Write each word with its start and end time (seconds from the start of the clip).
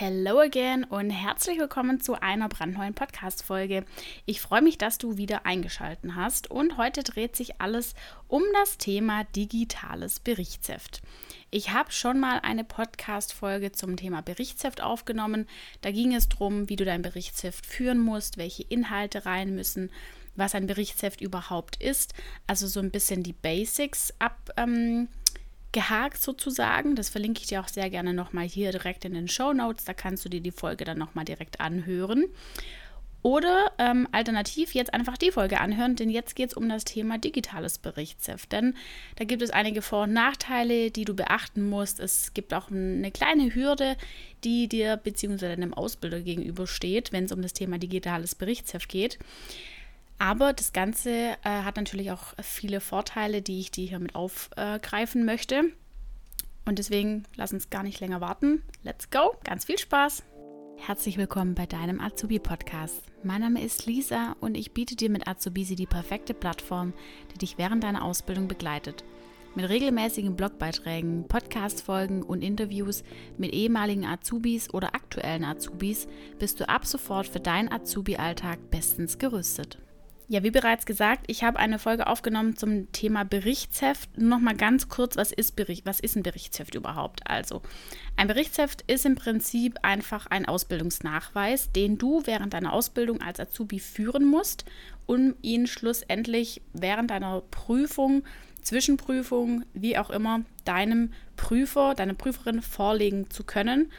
Hello 0.00 0.38
again 0.38 0.84
und 0.84 1.10
herzlich 1.10 1.58
willkommen 1.58 2.00
zu 2.00 2.22
einer 2.22 2.48
brandneuen 2.48 2.94
Podcast-Folge. 2.94 3.84
Ich 4.26 4.40
freue 4.40 4.62
mich, 4.62 4.78
dass 4.78 4.96
du 4.96 5.16
wieder 5.16 5.44
eingeschaltet 5.44 6.12
hast 6.14 6.52
und 6.52 6.76
heute 6.76 7.02
dreht 7.02 7.34
sich 7.34 7.60
alles 7.60 7.94
um 8.28 8.44
das 8.52 8.78
Thema 8.78 9.24
digitales 9.24 10.20
Berichtsheft. 10.20 11.02
Ich 11.50 11.72
habe 11.72 11.90
schon 11.90 12.20
mal 12.20 12.38
eine 12.44 12.62
Podcast-Folge 12.62 13.72
zum 13.72 13.96
Thema 13.96 14.22
Berichtsheft 14.22 14.80
aufgenommen. 14.80 15.48
Da 15.80 15.90
ging 15.90 16.14
es 16.14 16.28
darum, 16.28 16.68
wie 16.68 16.76
du 16.76 16.84
dein 16.84 17.02
Berichtsheft 17.02 17.66
führen 17.66 17.98
musst, 17.98 18.38
welche 18.38 18.62
Inhalte 18.62 19.26
rein 19.26 19.52
müssen, 19.52 19.90
was 20.36 20.54
ein 20.54 20.68
Berichtsheft 20.68 21.20
überhaupt 21.20 21.74
ist. 21.82 22.14
Also 22.46 22.68
so 22.68 22.78
ein 22.78 22.92
bisschen 22.92 23.24
die 23.24 23.32
Basics 23.32 24.14
ab. 24.20 24.52
Ähm, 24.56 25.08
gehakt 25.72 26.20
sozusagen. 26.20 26.96
Das 26.96 27.08
verlinke 27.08 27.40
ich 27.40 27.48
dir 27.48 27.60
auch 27.60 27.68
sehr 27.68 27.90
gerne 27.90 28.14
nochmal 28.14 28.46
hier 28.46 28.72
direkt 28.72 29.04
in 29.04 29.14
den 29.14 29.28
Show 29.28 29.52
Notes. 29.52 29.84
Da 29.84 29.94
kannst 29.94 30.24
du 30.24 30.28
dir 30.28 30.40
die 30.40 30.50
Folge 30.50 30.84
dann 30.84 30.98
nochmal 30.98 31.24
direkt 31.24 31.60
anhören. 31.60 32.26
Oder 33.22 33.72
ähm, 33.78 34.06
alternativ 34.12 34.74
jetzt 34.74 34.94
einfach 34.94 35.18
die 35.18 35.32
Folge 35.32 35.60
anhören, 35.60 35.96
denn 35.96 36.08
jetzt 36.08 36.36
geht 36.36 36.50
es 36.50 36.54
um 36.54 36.68
das 36.68 36.84
Thema 36.84 37.18
digitales 37.18 37.78
Berichtsheft. 37.78 38.52
Denn 38.52 38.74
da 39.16 39.24
gibt 39.24 39.42
es 39.42 39.50
einige 39.50 39.82
Vor- 39.82 40.04
und 40.04 40.12
Nachteile, 40.12 40.92
die 40.92 41.04
du 41.04 41.14
beachten 41.14 41.68
musst. 41.68 41.98
Es 41.98 42.32
gibt 42.32 42.54
auch 42.54 42.70
eine 42.70 43.10
kleine 43.10 43.54
Hürde, 43.54 43.96
die 44.44 44.68
dir 44.68 44.96
bzw. 44.96 45.48
deinem 45.48 45.74
Ausbilder 45.74 46.20
gegenübersteht, 46.20 47.12
wenn 47.12 47.24
es 47.24 47.32
um 47.32 47.42
das 47.42 47.54
Thema 47.54 47.78
digitales 47.78 48.36
Berichtsheft 48.36 48.88
geht. 48.88 49.18
Aber 50.18 50.52
das 50.52 50.72
Ganze 50.72 51.10
äh, 51.10 51.36
hat 51.44 51.76
natürlich 51.76 52.10
auch 52.10 52.34
viele 52.42 52.80
Vorteile, 52.80 53.40
die 53.40 53.60
ich 53.60 53.70
dir 53.70 53.86
hier 53.86 53.98
mit 54.00 54.14
aufgreifen 54.14 55.24
möchte. 55.24 55.64
Und 56.64 56.78
deswegen 56.78 57.24
lass 57.36 57.52
uns 57.52 57.70
gar 57.70 57.82
nicht 57.82 58.00
länger 58.00 58.20
warten. 58.20 58.62
Let's 58.82 59.10
go, 59.10 59.36
ganz 59.44 59.64
viel 59.64 59.78
Spaß! 59.78 60.24
Herzlich 60.76 61.18
willkommen 61.18 61.54
bei 61.54 61.66
deinem 61.66 62.00
Azubi-Podcast. 62.00 63.02
Mein 63.22 63.40
Name 63.40 63.62
ist 63.62 63.86
Lisa 63.86 64.36
und 64.40 64.56
ich 64.56 64.72
biete 64.72 64.96
dir 64.96 65.10
mit 65.10 65.26
Azubisi 65.26 65.74
die 65.74 65.86
perfekte 65.86 66.34
Plattform, 66.34 66.92
die 67.32 67.38
dich 67.38 67.58
während 67.58 67.82
deiner 67.82 68.04
Ausbildung 68.04 68.48
begleitet. 68.48 69.04
Mit 69.54 69.68
regelmäßigen 69.68 70.36
Blogbeiträgen, 70.36 71.26
Podcast-Folgen 71.26 72.22
und 72.22 72.42
Interviews 72.42 73.02
mit 73.38 73.52
ehemaligen 73.52 74.04
Azubis 74.04 74.72
oder 74.72 74.94
aktuellen 74.94 75.44
Azubis 75.44 76.06
bist 76.38 76.60
du 76.60 76.68
ab 76.68 76.86
sofort 76.86 77.26
für 77.26 77.40
deinen 77.40 77.72
Azubi-Alltag 77.72 78.70
bestens 78.70 79.18
gerüstet. 79.18 79.78
Ja, 80.30 80.42
wie 80.42 80.50
bereits 80.50 80.84
gesagt, 80.84 81.24
ich 81.26 81.42
habe 81.42 81.58
eine 81.58 81.78
Folge 81.78 82.06
aufgenommen 82.06 82.54
zum 82.54 82.92
Thema 82.92 83.24
Berichtsheft. 83.24 84.18
Noch 84.18 84.40
mal 84.40 84.54
ganz 84.54 84.90
kurz, 84.90 85.16
was 85.16 85.32
ist, 85.32 85.56
Bericht, 85.56 85.86
was 85.86 86.00
ist 86.00 86.16
ein 86.16 86.22
Berichtsheft 86.22 86.74
überhaupt? 86.74 87.22
Also, 87.24 87.62
ein 88.14 88.28
Berichtsheft 88.28 88.82
ist 88.82 89.06
im 89.06 89.14
Prinzip 89.14 89.78
einfach 89.80 90.26
ein 90.26 90.44
Ausbildungsnachweis, 90.44 91.72
den 91.72 91.96
du 91.96 92.26
während 92.26 92.52
deiner 92.52 92.74
Ausbildung 92.74 93.22
als 93.22 93.40
Azubi 93.40 93.80
führen 93.80 94.26
musst, 94.26 94.66
um 95.06 95.34
ihn 95.40 95.66
schlussendlich 95.66 96.60
während 96.74 97.10
deiner 97.10 97.40
Prüfung, 97.50 98.22
Zwischenprüfung, 98.60 99.64
wie 99.72 99.96
auch 99.96 100.10
immer, 100.10 100.42
deinem 100.66 101.14
Prüfer, 101.36 101.94
deiner 101.94 102.12
Prüferin 102.12 102.60
vorlegen 102.60 103.30
zu 103.30 103.44
können. 103.44 103.90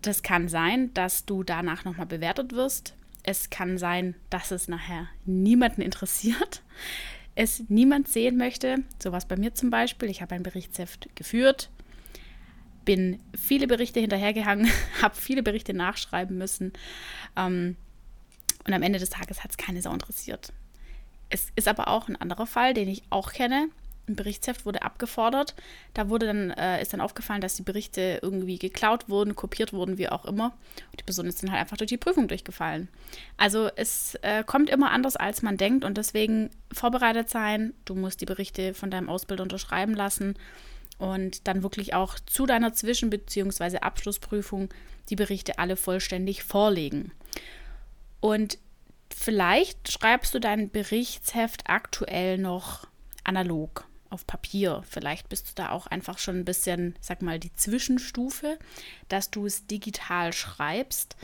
Das 0.00 0.22
kann 0.22 0.46
sein, 0.46 0.94
dass 0.94 1.24
du 1.24 1.42
danach 1.42 1.84
nochmal 1.84 2.06
bewertet 2.06 2.52
wirst 2.52 2.94
es 3.24 3.50
kann 3.50 3.78
sein, 3.78 4.14
dass 4.30 4.50
es 4.50 4.68
nachher 4.68 5.08
niemanden 5.24 5.82
interessiert, 5.82 6.62
es 7.34 7.64
niemand 7.68 8.08
sehen 8.08 8.36
möchte. 8.36 8.84
So 9.02 9.10
was 9.10 9.26
bei 9.26 9.36
mir 9.36 9.54
zum 9.54 9.70
Beispiel. 9.70 10.08
Ich 10.08 10.22
habe 10.22 10.34
ein 10.34 10.44
Berichtsheft 10.44 11.08
geführt, 11.16 11.70
bin 12.84 13.18
viele 13.36 13.66
Berichte 13.66 13.98
hinterhergehangen, 13.98 14.70
habe 15.02 15.16
viele 15.16 15.42
Berichte 15.42 15.74
nachschreiben 15.74 16.38
müssen. 16.38 16.72
Ähm, 17.36 17.76
und 18.66 18.72
am 18.72 18.82
Ende 18.82 18.98
des 18.98 19.10
Tages 19.10 19.42
hat 19.42 19.50
es 19.50 19.56
keine 19.56 19.82
Sau 19.82 19.92
interessiert. 19.92 20.52
Es 21.28 21.48
ist 21.56 21.66
aber 21.68 21.88
auch 21.88 22.08
ein 22.08 22.16
anderer 22.16 22.46
Fall, 22.46 22.74
den 22.74 22.88
ich 22.88 23.02
auch 23.10 23.32
kenne 23.32 23.68
ein 24.08 24.16
Berichtsheft 24.16 24.66
wurde 24.66 24.82
abgefordert. 24.82 25.54
Da 25.94 26.08
wurde 26.08 26.26
dann, 26.26 26.50
äh, 26.50 26.82
ist 26.82 26.92
dann 26.92 27.00
aufgefallen, 27.00 27.40
dass 27.40 27.56
die 27.56 27.62
Berichte 27.62 28.18
irgendwie 28.22 28.58
geklaut 28.58 29.08
wurden, 29.08 29.34
kopiert 29.34 29.72
wurden, 29.72 29.98
wie 29.98 30.08
auch 30.08 30.24
immer. 30.24 30.56
Und 30.90 31.00
die 31.00 31.04
Person 31.04 31.26
ist 31.26 31.42
dann 31.42 31.50
halt 31.50 31.60
einfach 31.60 31.76
durch 31.76 31.88
die 31.88 31.96
Prüfung 31.96 32.28
durchgefallen. 32.28 32.88
Also 33.36 33.70
es 33.76 34.16
äh, 34.22 34.44
kommt 34.44 34.70
immer 34.70 34.90
anders, 34.90 35.16
als 35.16 35.42
man 35.42 35.56
denkt 35.56 35.84
und 35.84 35.96
deswegen 35.96 36.50
vorbereitet 36.72 37.30
sein. 37.30 37.72
Du 37.84 37.94
musst 37.94 38.20
die 38.20 38.26
Berichte 38.26 38.74
von 38.74 38.90
deinem 38.90 39.08
Ausbilder 39.08 39.42
unterschreiben 39.42 39.94
lassen 39.94 40.34
und 40.98 41.48
dann 41.48 41.62
wirklich 41.62 41.94
auch 41.94 42.18
zu 42.20 42.46
deiner 42.46 42.72
Zwischen- 42.72 43.10
bzw. 43.10 43.78
Abschlussprüfung 43.78 44.68
die 45.08 45.16
Berichte 45.16 45.58
alle 45.58 45.76
vollständig 45.76 46.44
vorlegen. 46.44 47.12
Und 48.20 48.58
vielleicht 49.14 49.92
schreibst 49.92 50.34
du 50.34 50.40
dein 50.40 50.70
Berichtsheft 50.70 51.64
aktuell 51.66 52.38
noch 52.38 52.86
analog 53.24 53.86
auf 54.14 54.26
Papier. 54.26 54.82
Vielleicht 54.88 55.28
bist 55.28 55.50
du 55.50 55.52
da 55.54 55.70
auch 55.70 55.86
einfach 55.86 56.18
schon 56.18 56.38
ein 56.38 56.44
bisschen, 56.44 56.94
sag 57.00 57.20
mal, 57.20 57.38
die 57.38 57.52
Zwischenstufe, 57.54 58.58
dass 59.08 59.30
du 59.30 59.44
es 59.44 59.66
digital 59.66 60.32
schreibst, 60.32 61.16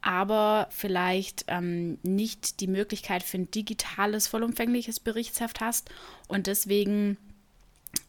aber 0.00 0.66
vielleicht 0.70 1.44
ähm, 1.48 1.98
nicht 2.02 2.60
die 2.60 2.66
Möglichkeit 2.66 3.22
für 3.22 3.38
ein 3.38 3.50
digitales, 3.50 4.26
vollumfängliches 4.26 4.98
Berichtsheft 4.98 5.60
hast 5.60 5.90
und 6.26 6.46
deswegen 6.46 7.18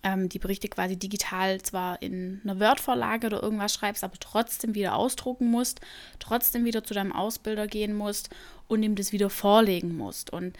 ähm, 0.03 0.29
die 0.29 0.39
Berichte 0.39 0.69
quasi 0.69 0.97
digital 0.97 1.61
zwar 1.61 2.01
in 2.01 2.39
einer 2.43 2.59
Word-Vorlage 2.59 3.27
oder 3.27 3.43
irgendwas 3.43 3.73
schreibst, 3.73 4.03
aber 4.03 4.17
trotzdem 4.19 4.73
wieder 4.73 4.95
ausdrucken 4.95 5.49
musst, 5.49 5.81
trotzdem 6.19 6.65
wieder 6.65 6.83
zu 6.83 6.93
deinem 6.93 7.11
Ausbilder 7.11 7.67
gehen 7.67 7.93
musst 7.93 8.29
und 8.67 8.83
ihm 8.83 8.95
das 8.95 9.11
wieder 9.11 9.29
vorlegen 9.29 9.97
musst. 9.97 10.31
Und 10.31 10.57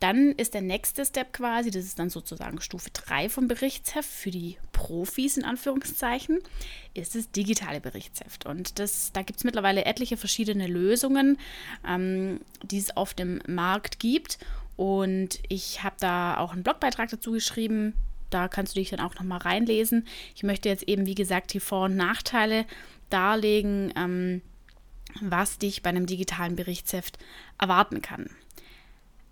dann 0.00 0.32
ist 0.32 0.54
der 0.54 0.60
nächste 0.60 1.06
Step 1.06 1.32
quasi, 1.32 1.70
das 1.70 1.84
ist 1.84 1.98
dann 1.98 2.10
sozusagen 2.10 2.60
Stufe 2.60 2.90
3 2.92 3.28
vom 3.28 3.48
Berichtsheft 3.48 4.08
für 4.08 4.30
die 4.30 4.58
Profis 4.72 5.36
in 5.36 5.44
Anführungszeichen, 5.44 6.40
ist 6.92 7.14
das 7.14 7.30
digitale 7.30 7.80
Berichtsheft. 7.80 8.44
Und 8.44 8.78
das, 8.78 9.12
da 9.12 9.22
gibt 9.22 9.38
es 9.38 9.44
mittlerweile 9.44 9.86
etliche 9.86 10.16
verschiedene 10.16 10.66
Lösungen, 10.66 11.38
ähm, 11.86 12.40
die 12.62 12.78
es 12.78 12.96
auf 12.96 13.14
dem 13.14 13.40
Markt 13.46 13.98
gibt. 13.98 14.38
Und 14.76 15.40
ich 15.48 15.82
habe 15.82 15.96
da 15.98 16.36
auch 16.36 16.52
einen 16.52 16.62
Blogbeitrag 16.62 17.08
dazu 17.08 17.32
geschrieben. 17.32 17.94
Da 18.28 18.48
kannst 18.48 18.76
du 18.76 18.80
dich 18.80 18.90
dann 18.90 19.00
auch 19.00 19.14
nochmal 19.14 19.38
reinlesen. 19.38 20.06
Ich 20.34 20.42
möchte 20.42 20.68
jetzt 20.68 20.82
eben, 20.84 21.06
wie 21.06 21.14
gesagt, 21.14 21.54
die 21.54 21.60
Vor- 21.60 21.86
und 21.86 21.96
Nachteile 21.96 22.66
darlegen, 23.08 23.94
ähm, 23.96 24.42
was 25.22 25.56
dich 25.56 25.82
bei 25.82 25.88
einem 25.88 26.04
digitalen 26.04 26.56
Berichtsheft 26.56 27.18
erwarten 27.58 28.02
kann. 28.02 28.28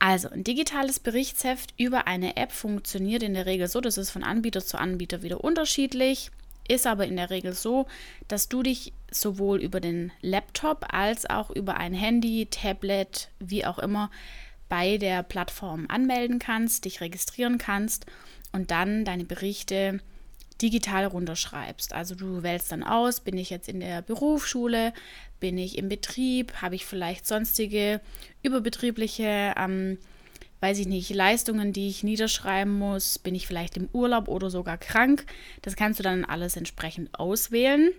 Also, 0.06 0.28
ein 0.28 0.44
digitales 0.44 1.00
Berichtsheft 1.00 1.72
über 1.78 2.06
eine 2.06 2.36
App 2.36 2.52
funktioniert 2.52 3.22
in 3.22 3.32
der 3.32 3.46
Regel 3.46 3.68
so, 3.68 3.80
das 3.80 3.96
ist 3.96 4.10
von 4.10 4.22
Anbieter 4.22 4.62
zu 4.62 4.76
Anbieter 4.76 5.22
wieder 5.22 5.42
unterschiedlich, 5.42 6.30
ist 6.68 6.86
aber 6.86 7.06
in 7.06 7.16
der 7.16 7.30
Regel 7.30 7.54
so, 7.54 7.86
dass 8.28 8.50
du 8.50 8.62
dich 8.62 8.92
sowohl 9.10 9.62
über 9.62 9.80
den 9.80 10.12
Laptop 10.20 10.92
als 10.92 11.24
auch 11.24 11.48
über 11.48 11.78
ein 11.78 11.94
Handy, 11.94 12.44
Tablet, 12.50 13.30
wie 13.38 13.64
auch 13.64 13.78
immer, 13.78 14.10
bei 14.68 14.98
der 14.98 15.22
Plattform 15.22 15.86
anmelden 15.88 16.38
kannst, 16.38 16.84
dich 16.84 17.00
registrieren 17.00 17.56
kannst 17.56 18.04
und 18.52 18.70
dann 18.70 19.06
deine 19.06 19.24
Berichte 19.24 20.00
digital 20.60 21.06
runterschreibst. 21.06 21.94
Also 21.94 22.14
du 22.14 22.42
wählst 22.42 22.70
dann 22.72 22.82
aus, 22.82 23.20
bin 23.20 23.38
ich 23.38 23.48
jetzt 23.48 23.70
in 23.70 23.80
der 23.80 24.02
Berufsschule, 24.02 24.92
bin 25.44 25.58
ich 25.58 25.76
im 25.76 25.90
Betrieb, 25.90 26.54
habe 26.62 26.74
ich 26.74 26.86
vielleicht 26.86 27.26
sonstige 27.26 28.00
überbetriebliche, 28.42 29.52
ähm, 29.58 29.98
weiß 30.60 30.78
ich 30.78 30.86
nicht, 30.86 31.10
Leistungen, 31.10 31.74
die 31.74 31.88
ich 31.88 32.02
niederschreiben 32.02 32.72
muss, 32.72 33.18
bin 33.18 33.34
ich 33.34 33.46
vielleicht 33.46 33.76
im 33.76 33.90
Urlaub 33.92 34.28
oder 34.28 34.48
sogar 34.48 34.78
krank. 34.78 35.26
Das 35.60 35.76
kannst 35.76 35.98
du 35.98 36.02
dann 36.02 36.24
alles 36.24 36.56
entsprechend 36.56 37.10
auswählen. 37.20 37.90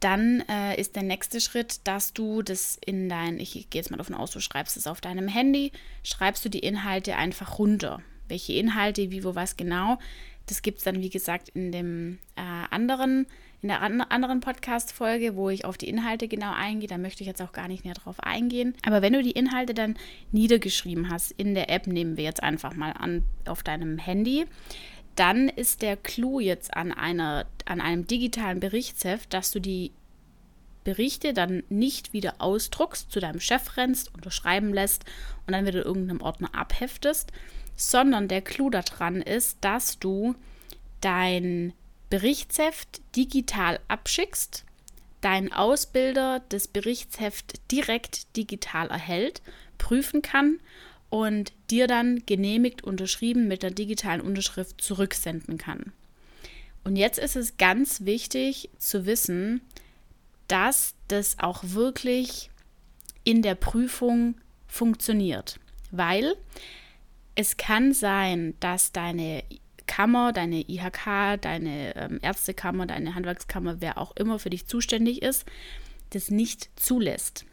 Dann 0.00 0.44
äh, 0.50 0.78
ist 0.78 0.96
der 0.96 1.02
nächste 1.02 1.40
Schritt, 1.40 1.80
dass 1.84 2.12
du 2.12 2.42
das 2.42 2.78
in 2.84 3.08
dein, 3.08 3.40
ich 3.40 3.54
gehe 3.54 3.80
jetzt 3.80 3.90
mal 3.90 3.96
davon 3.96 4.14
aus, 4.14 4.32
du 4.32 4.40
schreibst 4.40 4.76
es 4.76 4.86
auf 4.86 5.00
deinem 5.00 5.28
Handy, 5.28 5.72
schreibst 6.02 6.44
du 6.44 6.50
die 6.50 6.58
Inhalte 6.58 7.16
einfach 7.16 7.58
runter. 7.58 8.02
Welche 8.28 8.52
Inhalte, 8.52 9.10
wie, 9.10 9.24
wo, 9.24 9.34
was 9.34 9.56
genau, 9.56 9.98
das 10.44 10.60
gibt 10.60 10.76
es 10.76 10.84
dann, 10.84 11.00
wie 11.00 11.08
gesagt, 11.08 11.48
in 11.54 11.72
dem 11.72 12.18
äh, 12.36 12.42
anderen, 12.68 13.26
in 13.62 13.68
der 13.68 13.80
an 13.80 14.00
anderen 14.00 14.40
Podcast-Folge, 14.40 15.36
wo 15.36 15.48
ich 15.48 15.64
auf 15.64 15.78
die 15.78 15.88
Inhalte 15.88 16.26
genau 16.26 16.52
eingehe. 16.52 16.88
Da 16.88 16.98
möchte 16.98 17.22
ich 17.22 17.28
jetzt 17.28 17.40
auch 17.40 17.52
gar 17.52 17.68
nicht 17.68 17.84
mehr 17.84 17.94
drauf 17.94 18.18
eingehen. 18.18 18.74
Aber 18.84 19.02
wenn 19.02 19.12
du 19.12 19.22
die 19.22 19.30
Inhalte 19.30 19.72
dann 19.72 19.96
niedergeschrieben 20.32 21.08
hast 21.08 21.30
in 21.30 21.54
der 21.54 21.70
App, 21.70 21.86
nehmen 21.86 22.16
wir 22.16 22.24
jetzt 22.24 22.42
einfach 22.42 22.74
mal 22.74 22.90
an 22.90 23.24
auf 23.46 23.62
deinem 23.62 23.98
Handy, 23.98 24.46
dann 25.14 25.48
ist 25.48 25.82
der 25.82 25.96
Clou 25.96 26.40
jetzt 26.40 26.76
an, 26.76 26.90
einer, 26.90 27.46
an 27.64 27.80
einem 27.80 28.06
digitalen 28.06 28.58
Berichtsheft, 28.58 29.32
dass 29.32 29.52
du 29.52 29.60
die 29.60 29.92
Berichte 30.82 31.32
dann 31.32 31.62
nicht 31.68 32.12
wieder 32.12 32.36
ausdruckst, 32.38 33.12
zu 33.12 33.20
deinem 33.20 33.38
Chef 33.38 33.76
rennst, 33.76 34.12
unterschreiben 34.12 34.74
lässt 34.74 35.04
und 35.46 35.52
dann 35.52 35.66
wieder 35.66 35.84
irgendeinem 35.84 36.20
Ordner 36.20 36.52
abheftest, 36.52 37.30
sondern 37.76 38.26
der 38.26 38.42
Clou 38.42 38.70
daran 38.70 39.22
ist, 39.22 39.58
dass 39.60 40.00
du 40.00 40.34
dein 41.00 41.74
Berichtsheft 42.12 43.00
digital 43.16 43.80
abschickst, 43.88 44.66
dein 45.22 45.50
Ausbilder 45.50 46.42
das 46.50 46.68
Berichtsheft 46.68 47.54
direkt 47.70 48.36
digital 48.36 48.90
erhält, 48.90 49.40
prüfen 49.78 50.20
kann 50.20 50.60
und 51.08 51.54
dir 51.70 51.86
dann 51.86 52.22
genehmigt 52.26 52.84
unterschrieben 52.84 53.48
mit 53.48 53.62
der 53.62 53.70
digitalen 53.70 54.20
Unterschrift 54.20 54.82
zurücksenden 54.82 55.56
kann. 55.56 55.94
Und 56.84 56.96
jetzt 56.96 57.18
ist 57.18 57.34
es 57.34 57.56
ganz 57.56 58.04
wichtig 58.04 58.68
zu 58.76 59.06
wissen, 59.06 59.62
dass 60.48 60.94
das 61.08 61.38
auch 61.38 61.64
wirklich 61.64 62.50
in 63.24 63.40
der 63.40 63.54
Prüfung 63.54 64.34
funktioniert, 64.66 65.58
weil 65.90 66.36
es 67.36 67.56
kann 67.56 67.94
sein, 67.94 68.52
dass 68.60 68.92
deine 68.92 69.44
Kammer, 69.86 70.32
deine 70.32 70.68
IHK, 70.68 71.40
deine 71.40 71.96
ähm, 71.96 72.18
Ärztekammer, 72.22 72.86
deine 72.86 73.14
Handwerkskammer, 73.14 73.80
wer 73.80 73.98
auch 73.98 74.14
immer 74.16 74.38
für 74.38 74.50
dich 74.50 74.66
zuständig 74.66 75.22
ist, 75.22 75.44
das 76.10 76.30
nicht 76.30 76.70
zulässt. 76.76 77.46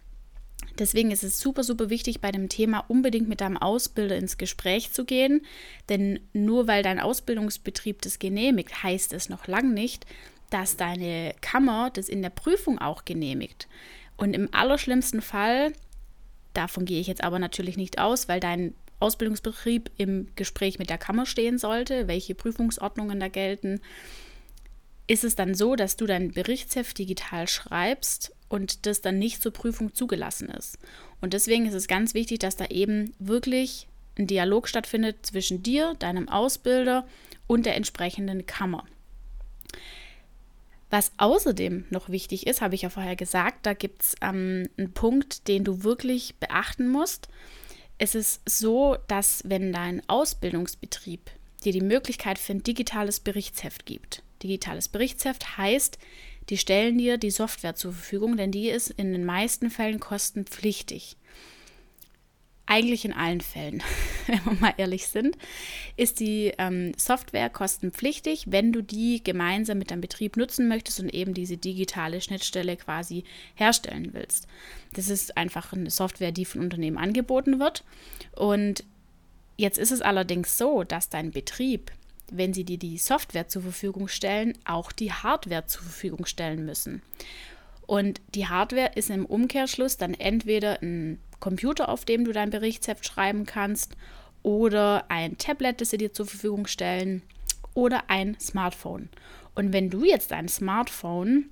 Deswegen 0.78 1.12
ist 1.12 1.24
es 1.24 1.40
super, 1.40 1.64
super 1.64 1.90
wichtig, 1.90 2.22
bei 2.22 2.31
dem 2.31 2.50
Thema 2.50 2.80
unbedingt 2.88 3.28
mit 3.28 3.42
deinem 3.42 3.58
Ausbilder 3.58 4.18
ins 4.18 4.38
Gespräch 4.38 4.92
zu 4.92 5.06
gehen. 5.06 5.42
Denn 5.90 6.20
nur 6.34 6.68
weil 6.68 6.84
dein 6.84 7.00
Ausbildungsbetrieb 7.00 8.02
das 8.02 8.20
genehmigt, 8.20 8.84
heißt 8.84 9.14
es 9.14 9.30
noch 9.30 9.48
lange 9.48 9.74
nicht, 9.74 10.06
dass 10.50 10.78
deine 10.78 11.36
Kammer 11.42 11.90
das 11.92 12.10
in 12.10 12.22
der 12.22 12.30
Prüfung 12.30 12.80
auch 12.80 13.06
genehmigt. 13.06 13.68
Und 14.18 14.34
im 14.34 14.54
allerschlimmsten 14.54 15.22
Fall, 15.22 15.74
davon 16.54 16.86
gehe 16.86 17.00
ich 17.00 17.08
jetzt 17.08 17.24
aber 17.24 17.40
natürlich 17.40 17.78
nicht 17.78 18.00
aus, 18.00 18.28
weil 18.28 18.40
dein 18.40 18.74
Ausbildungsbetrieb 19.00 19.92
im 19.98 20.28
Gespräch 20.36 20.80
mit 20.80 20.90
der 20.90 20.98
Kammer 20.98 21.25
stehen 21.25 21.57
sollte, 21.57 22.07
welche 22.07 22.36
Prüfungsordnungen 22.36 23.19
da 23.19 23.28
gelten, 23.28 23.81
ist 25.07 25.24
es 25.24 25.36
dann 25.36 25.56
so, 25.56 25.75
dass 25.75 25.96
du 25.96 26.06
dein 26.06 26.31
Berichtsheft 26.31 26.98
digital 26.98 27.48
schreibst 27.48 28.31
und 28.48 28.86
das 28.86 29.01
dann 29.01 29.18
nicht 29.18 29.42
zur 29.42 29.51
Prüfung 29.51 29.94
zugelassen 29.94 30.50
ist. 30.50 30.78
Und 31.22 31.34
deswegen 31.34 31.66
ist 31.66 31.74
es 31.74 31.88
ganz 31.88 32.13
wichtig, 32.13 32.40
dass 32.40 32.57
da 32.57 32.66
eben 32.66 33.13
wirklich 33.19 33.88
ein 34.18 34.28
Dialog 34.28 34.68
stattfindet 34.68 35.25
zwischen 35.25 35.63
dir, 35.63 35.96
deinem 35.98 36.30
Ausbilder 36.30 37.07
und 37.48 37.66
der 37.66 37.75
entsprechenden 37.75 38.46
Kammer. 38.46 38.86
Was 40.92 41.12
außerdem 41.18 41.86
noch 41.90 42.10
wichtig 42.10 42.48
ist, 42.48 42.62
habe 42.62 42.75
ich 42.75 42.81
ja 42.81 42.90
vorher 42.90 43.16
gesagt, 43.16 43.66
da 43.66 43.74
gibt 43.74 44.01
es 44.01 44.16
ähm, 44.22 44.69
einen 44.78 44.92
Punkt, 44.94 45.48
den 45.48 45.63
du 45.63 45.84
wirklich 45.84 46.36
beachten 46.36 46.90
musst 46.90 47.30
es 48.00 48.16
ist 48.16 48.42
so, 48.50 48.98
dass 49.07 49.44
wenn 49.46 49.72
dein 49.72 50.01
Ausbildungsbetrieb 50.07 51.30
dir 51.63 51.74
die 51.74 51.81
Möglichkeit 51.81 52.40
für 52.40 52.54
ein 52.54 52.63
digitales 52.63 53.19
Berichtsheft 53.19 53.86
gibt, 53.86 54.24
digitales 54.42 54.88
Berichtsheft 54.88 55.57
heißt, 55.57 56.00
die 56.50 56.57
stellen 56.57 56.98
dir 56.98 57.18
die 57.18 57.30
Software 57.30 57.75
zur 57.75 57.92
Verfügung, 57.92 58.38
denn 58.38 58.51
die 58.51 58.69
ist 58.69 58.90
in 58.90 59.12
den 59.12 59.25
meisten 59.25 59.69
Fällen 59.69 60.00
kostenpflichtig 60.00 61.18
eigentlich 62.69 63.04
in 63.04 63.13
allen 63.13 63.42
Fällen, 63.42 63.81
wenn 64.27 64.45
wir 64.45 64.54
mal 64.54 64.74
ehrlich 64.77 65.07
sind, 65.07 65.38
ist 65.98 66.19
die 66.19 66.54
ähm, 66.57 66.94
Software 66.98 67.50
kostenpflichtig, 67.50 68.45
wenn 68.48 68.71
du 68.71 68.81
die 68.83 69.24
gemeinsam 69.24 69.80
mit 69.80 69.92
deinem 69.92 70.01
Betrieb 70.01 70.38
nutzen 70.38 70.68
möchtest 70.68 71.00
und 71.00 71.13
eben 71.13 71.33
diese 71.33 71.57
digitale 71.57 72.21
Schnittstelle 72.21 72.77
quasi 72.77 73.24
herstellen 73.56 74.13
willst. 74.13 74.48
Das 74.94 75.10
ist 75.10 75.36
einfach 75.36 75.74
eine 75.74 75.89
Software, 75.89 76.31
die 76.31 76.45
von 76.45 76.62
Unternehmen 76.62 76.98
angeboten 76.98 77.60
wird. 77.60 77.83
Und 78.36 78.83
jetzt 79.57 79.80
ist 79.80 79.92
es 79.92 80.01
allerdings 80.01 80.57
so, 80.57 80.83
dass 80.83 81.10
dein 81.10 81.31
Betrieb, 81.31 81.92
wenn 82.31 82.54
sie 82.54 82.63
dir 82.63 82.77
die 82.77 83.00
Software 83.00 83.48
zur 83.48 83.63
Verfügung 83.63 84.07
stellen, 84.07 84.56
auch 84.65 84.92
die 84.92 85.12
Hardware 85.12 85.65
zur 85.65 85.81
Verfügung 85.81 86.27
stellen 86.27 86.65
müssen. 86.65 87.01
Und 87.88 88.22
die 88.36 88.45
Hardware 88.45 88.92
ist 88.94 89.10
im 89.10 89.25
Umkehrschluss 89.25 89.98
dann 89.98 90.13
entweder 90.13 90.80
ein 90.83 91.18
Computer, 91.39 91.89
auf 91.89 92.06
dem 92.06 92.25
du 92.25 92.31
dein 92.31 92.50
Berichtsheft 92.50 93.06
schreiben 93.06 93.45
kannst, 93.45 93.95
oder 94.41 95.09
ein 95.09 95.38
Tablet, 95.38 95.81
das 95.81 95.89
sie 95.89 95.97
dir 95.97 96.13
zur 96.13 96.25
Verfügung 96.25 96.68
stellen, 96.68 97.21
oder 97.74 98.09
ein 98.09 98.39
Smartphone. 98.39 99.09
Und 99.56 99.74
wenn 99.74 99.89
du 99.89 100.06
jetzt 100.06 100.31
dein 100.31 100.47
Smartphone, 100.47 101.50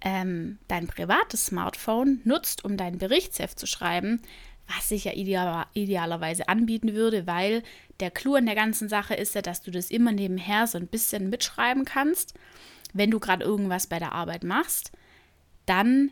ähm, 0.00 0.58
dein 0.68 0.86
privates 0.86 1.46
Smartphone 1.46 2.20
nutzt, 2.24 2.64
um 2.64 2.76
dein 2.76 2.98
Berichtsheft 2.98 3.58
zu 3.58 3.66
schreiben, 3.66 4.22
was 4.66 4.88
sich 4.88 5.04
ja 5.04 5.12
ideal, 5.12 5.66
idealerweise 5.74 6.48
anbieten 6.48 6.94
würde, 6.94 7.26
weil 7.26 7.62
der 7.98 8.10
Clou 8.10 8.36
an 8.36 8.46
der 8.46 8.54
ganzen 8.54 8.88
Sache 8.88 9.14
ist 9.14 9.34
ja, 9.34 9.42
dass 9.42 9.62
du 9.62 9.70
das 9.70 9.90
immer 9.90 10.12
nebenher 10.12 10.66
so 10.66 10.78
ein 10.78 10.86
bisschen 10.86 11.28
mitschreiben 11.28 11.84
kannst, 11.84 12.34
wenn 12.92 13.10
du 13.10 13.20
gerade 13.20 13.44
irgendwas 13.44 13.86
bei 13.86 13.98
der 13.98 14.12
Arbeit 14.12 14.44
machst, 14.44 14.92
dann 15.66 16.10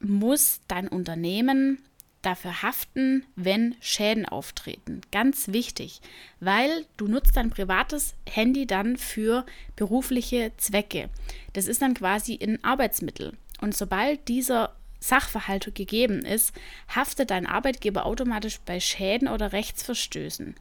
muss 0.00 0.60
dein 0.68 0.88
Unternehmen 0.88 1.78
dafür 2.22 2.62
haften, 2.62 3.26
wenn 3.36 3.74
Schäden 3.80 4.26
auftreten. 4.26 5.00
Ganz 5.10 5.48
wichtig, 5.48 6.00
weil 6.40 6.86
du 6.96 7.08
nutzt 7.08 7.36
dein 7.36 7.50
privates 7.50 8.14
Handy 8.28 8.66
dann 8.66 8.96
für 8.96 9.44
berufliche 9.76 10.52
Zwecke. 10.56 11.10
Das 11.52 11.66
ist 11.66 11.82
dann 11.82 11.94
quasi 11.94 12.38
ein 12.40 12.62
Arbeitsmittel. 12.64 13.34
Und 13.60 13.76
sobald 13.76 14.28
dieser 14.28 14.74
Sachverhalt 15.00 15.74
gegeben 15.74 16.24
ist, 16.24 16.52
haftet 16.88 17.30
dein 17.30 17.46
Arbeitgeber 17.46 18.06
automatisch 18.06 18.60
bei 18.64 18.78
Schäden 18.78 19.28
oder 19.28 19.52
Rechtsverstößen. 19.52 20.54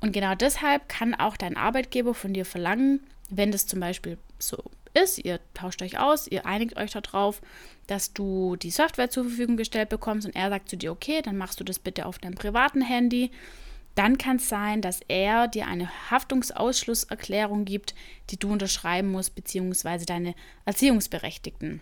Und 0.00 0.12
genau 0.12 0.34
deshalb 0.34 0.88
kann 0.88 1.14
auch 1.14 1.36
dein 1.36 1.56
Arbeitgeber 1.56 2.14
von 2.14 2.34
dir 2.34 2.44
verlangen, 2.44 3.00
wenn 3.30 3.52
das 3.52 3.66
zum 3.66 3.80
Beispiel 3.80 4.18
so 4.38 4.62
ist, 4.96 5.18
ihr 5.18 5.40
tauscht 5.54 5.82
euch 5.82 5.98
aus, 5.98 6.26
ihr 6.26 6.46
einigt 6.46 6.76
euch 6.76 6.92
darauf, 6.92 7.40
dass 7.86 8.12
du 8.12 8.56
die 8.56 8.70
Software 8.70 9.10
zur 9.10 9.24
Verfügung 9.24 9.56
gestellt 9.56 9.88
bekommst 9.88 10.26
und 10.26 10.34
er 10.34 10.48
sagt 10.48 10.68
zu 10.68 10.76
dir, 10.76 10.90
okay, 10.90 11.22
dann 11.22 11.36
machst 11.36 11.60
du 11.60 11.64
das 11.64 11.78
bitte 11.78 12.06
auf 12.06 12.18
deinem 12.18 12.34
privaten 12.34 12.80
Handy. 12.80 13.30
Dann 13.94 14.18
kann 14.18 14.36
es 14.36 14.48
sein, 14.48 14.82
dass 14.82 15.00
er 15.08 15.48
dir 15.48 15.66
eine 15.66 15.88
Haftungsausschlusserklärung 16.10 17.64
gibt, 17.64 17.94
die 18.30 18.38
du 18.38 18.52
unterschreiben 18.52 19.10
musst, 19.10 19.34
beziehungsweise 19.34 20.04
deine 20.04 20.34
Erziehungsberechtigten. 20.64 21.80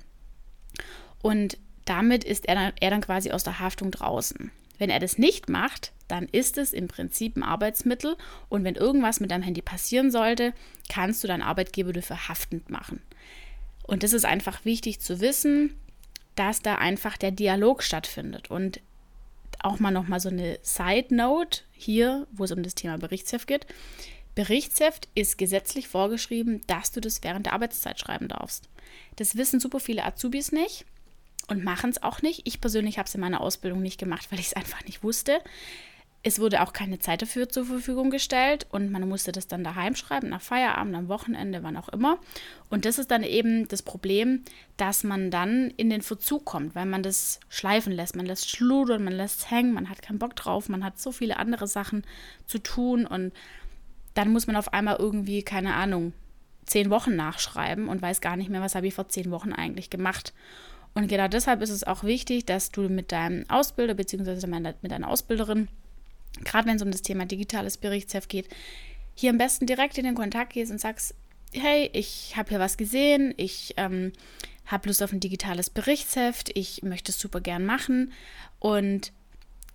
Und 1.23 1.59
damit 1.85 2.25
ist 2.25 2.47
er 2.47 2.55
dann, 2.55 2.73
er 2.81 2.91
dann 2.91 3.01
quasi 3.01 3.31
aus 3.31 3.45
der 3.45 3.59
Haftung 3.59 3.91
draußen. 3.91 4.51
Wenn 4.79 4.91
er 4.91 5.01
das 5.01 5.19
nicht 5.19 5.49
macht, 5.49 5.93
dann 6.09 6.27
ist 6.27 6.59
es 6.59 6.73
im 6.73 6.89
Prinzip 6.89 7.37
ein 7.37 7.43
Arbeitsmittel 7.43 8.17
und 8.49 8.65
wenn 8.65 8.75
irgendwas 8.75 9.21
mit 9.21 9.31
deinem 9.31 9.43
Handy 9.43 9.63
passieren 9.63 10.11
sollte, 10.11 10.53
kannst 10.89 11.23
du 11.23 11.29
deinen 11.29 11.43
Arbeitgeber 11.43 11.93
dafür 11.93 12.29
haftend 12.29 12.71
machen. 12.71 13.01
Und 13.85 14.03
das 14.03 14.13
ist 14.13 14.25
einfach 14.25 14.65
wichtig 14.65 15.01
zu 15.01 15.21
wissen, 15.21 15.75
dass 16.35 16.61
da 16.61 16.77
einfach 16.77 17.17
der 17.17 17.31
Dialog 17.31 17.83
stattfindet. 17.83 18.51
Und 18.51 18.81
auch 19.61 19.79
mal 19.79 19.91
nochmal 19.91 20.21
so 20.21 20.29
eine 20.29 20.59
Side 20.63 21.15
Note 21.15 21.63
hier, 21.73 22.27
wo 22.33 22.45
es 22.45 22.51
um 22.51 22.63
das 22.63 22.75
Thema 22.75 22.99
Berichtsheft 22.99 23.47
geht. 23.47 23.67
Berichtsheft 24.35 25.09
ist 25.15 25.39
gesetzlich 25.39 25.87
vorgeschrieben, 25.87 26.61
dass 26.67 26.91
du 26.91 27.01
das 27.01 27.23
während 27.23 27.47
der 27.47 27.53
Arbeitszeit 27.53 28.01
schreiben 28.01 28.29
darfst. 28.29 28.69
Das 29.17 29.37
wissen 29.37 29.61
super 29.61 29.81
viele 29.81 30.05
Azubis 30.05 30.51
nicht 30.51 30.85
und 31.49 31.65
machen 31.65 31.91
es 31.91 32.03
auch 32.03 32.23
nicht. 32.23 32.43
Ich 32.45 32.61
persönlich 32.61 32.99
habe 32.99 33.07
es 33.07 33.15
in 33.15 33.21
meiner 33.21 33.41
Ausbildung 33.41 33.83
nicht 33.83 33.99
gemacht, 33.99 34.31
weil 34.31 34.41
ich 34.41 34.47
es 34.47 34.53
einfach 34.55 34.85
nicht 34.85 35.03
wusste. 35.03 35.41
Es 36.27 36.41
wurde 36.41 36.63
auch 36.63 36.73
keine 36.73 36.99
Zeit 36.99 37.21
dafür 37.21 37.51
zur 37.51 37.67
Verfügung 37.67 38.09
gestellt 38.09 38.67
und 38.71 38.91
man 38.91 39.07
musste 39.07 39.31
das 39.31 39.47
dann 39.47 39.63
daheim 39.63 39.95
schreiben, 39.95 40.31
nach 40.31 40.41
Feierabend, 40.41 40.95
am 40.95 41.09
Wochenende, 41.09 41.63
wann 41.63 41.77
auch 41.77 41.91
immer. 41.91 42.19
Und 42.71 42.87
das 42.87 42.99
ist 42.99 43.11
dann 43.11 43.23
eben 43.23 43.69
das 43.69 43.83
Problem, 43.83 44.43
dass 44.79 45.05
man 45.05 45.31
dann 45.31 45.71
in 45.77 45.91
den 45.91 46.01
Verzug 46.01 46.47
kommt, 46.47 46.75
weil 46.75 46.87
man 46.87 47.03
das 47.03 47.41
schleifen 47.51 47.93
lässt. 47.93 48.17
Man 48.17 48.25
lässt 48.25 48.49
schludern, 48.49 49.05
man 49.05 49.13
lässt 49.13 49.51
hängen, 49.51 49.75
man 49.75 49.91
hat 49.91 50.01
keinen 50.01 50.19
Bock 50.19 50.35
drauf, 50.35 50.71
man 50.71 50.83
hat 50.83 50.99
so 50.99 51.13
viele 51.13 51.37
andere 51.37 51.67
Sachen 51.67 52.05
zu 52.47 52.59
tun 52.59 53.07
und 53.07 53.35
dann 54.15 54.33
muss 54.33 54.47
man 54.47 54.57
auf 54.57 54.73
einmal 54.73 54.97
irgendwie, 54.99 55.43
keine 55.43 55.75
Ahnung, 55.75 56.15
zehn 56.65 56.89
Wochen 56.89 57.17
nachschreiben 57.17 57.89
und 57.89 58.01
weiß 58.01 58.23
gar 58.23 58.37
nicht 58.37 58.49
mehr, 58.49 58.63
was 58.63 58.75
habe 58.75 58.87
ich 58.87 58.95
vor 58.95 59.09
zehn 59.09 59.31
Wochen 59.31 59.53
eigentlich 59.53 59.91
gemacht. 59.91 60.33
Und 60.95 61.09
genau 61.09 61.29
deshalb 61.29 61.61
ist 61.61 61.71
es 61.71 61.85
auch 61.85 62.05
wichtig, 62.05 62.47
dass 62.47 62.71
du 62.71 62.83
mit 62.83 63.11
deinem 63.11 63.49
Ausbilder 63.51 63.95
bzw. 63.95 64.47
mit 64.47 64.93
deiner 64.93 65.09
Ausbilderin, 65.09 65.69
gerade 66.45 66.69
wenn 66.69 66.77
es 66.77 66.83
um 66.83 66.93
das 66.93 67.03
Thema 67.03 67.27
digitales 67.27 67.77
Berichtsheft 67.77 68.29
geht, 68.29 68.49
hier 69.15 69.31
am 69.31 69.39
besten 69.39 69.67
direkt 69.67 69.99
in 69.99 70.05
den 70.05 70.15
Kontakt 70.15 70.53
gehst 70.53 70.71
und 70.71 70.81
sagst, 70.81 71.15
hey, 71.53 71.91
ich 71.93 72.37
habe 72.37 72.51
hier 72.51 72.61
was 72.61 72.77
gesehen, 72.77 73.35
ich 73.37 73.75
ähm, 73.77 74.13
habe 74.67 74.89
Lust 74.89 75.03
auf 75.03 75.13
ein 75.13 75.21
digitales 75.21 75.71
Berichtsheft, 75.71 76.51
ich 76.57 76.83
möchte 76.83 77.13
es 77.13 77.19
super 77.19 77.41
gern 77.41 77.65
machen 77.65 78.13
und 78.59 79.13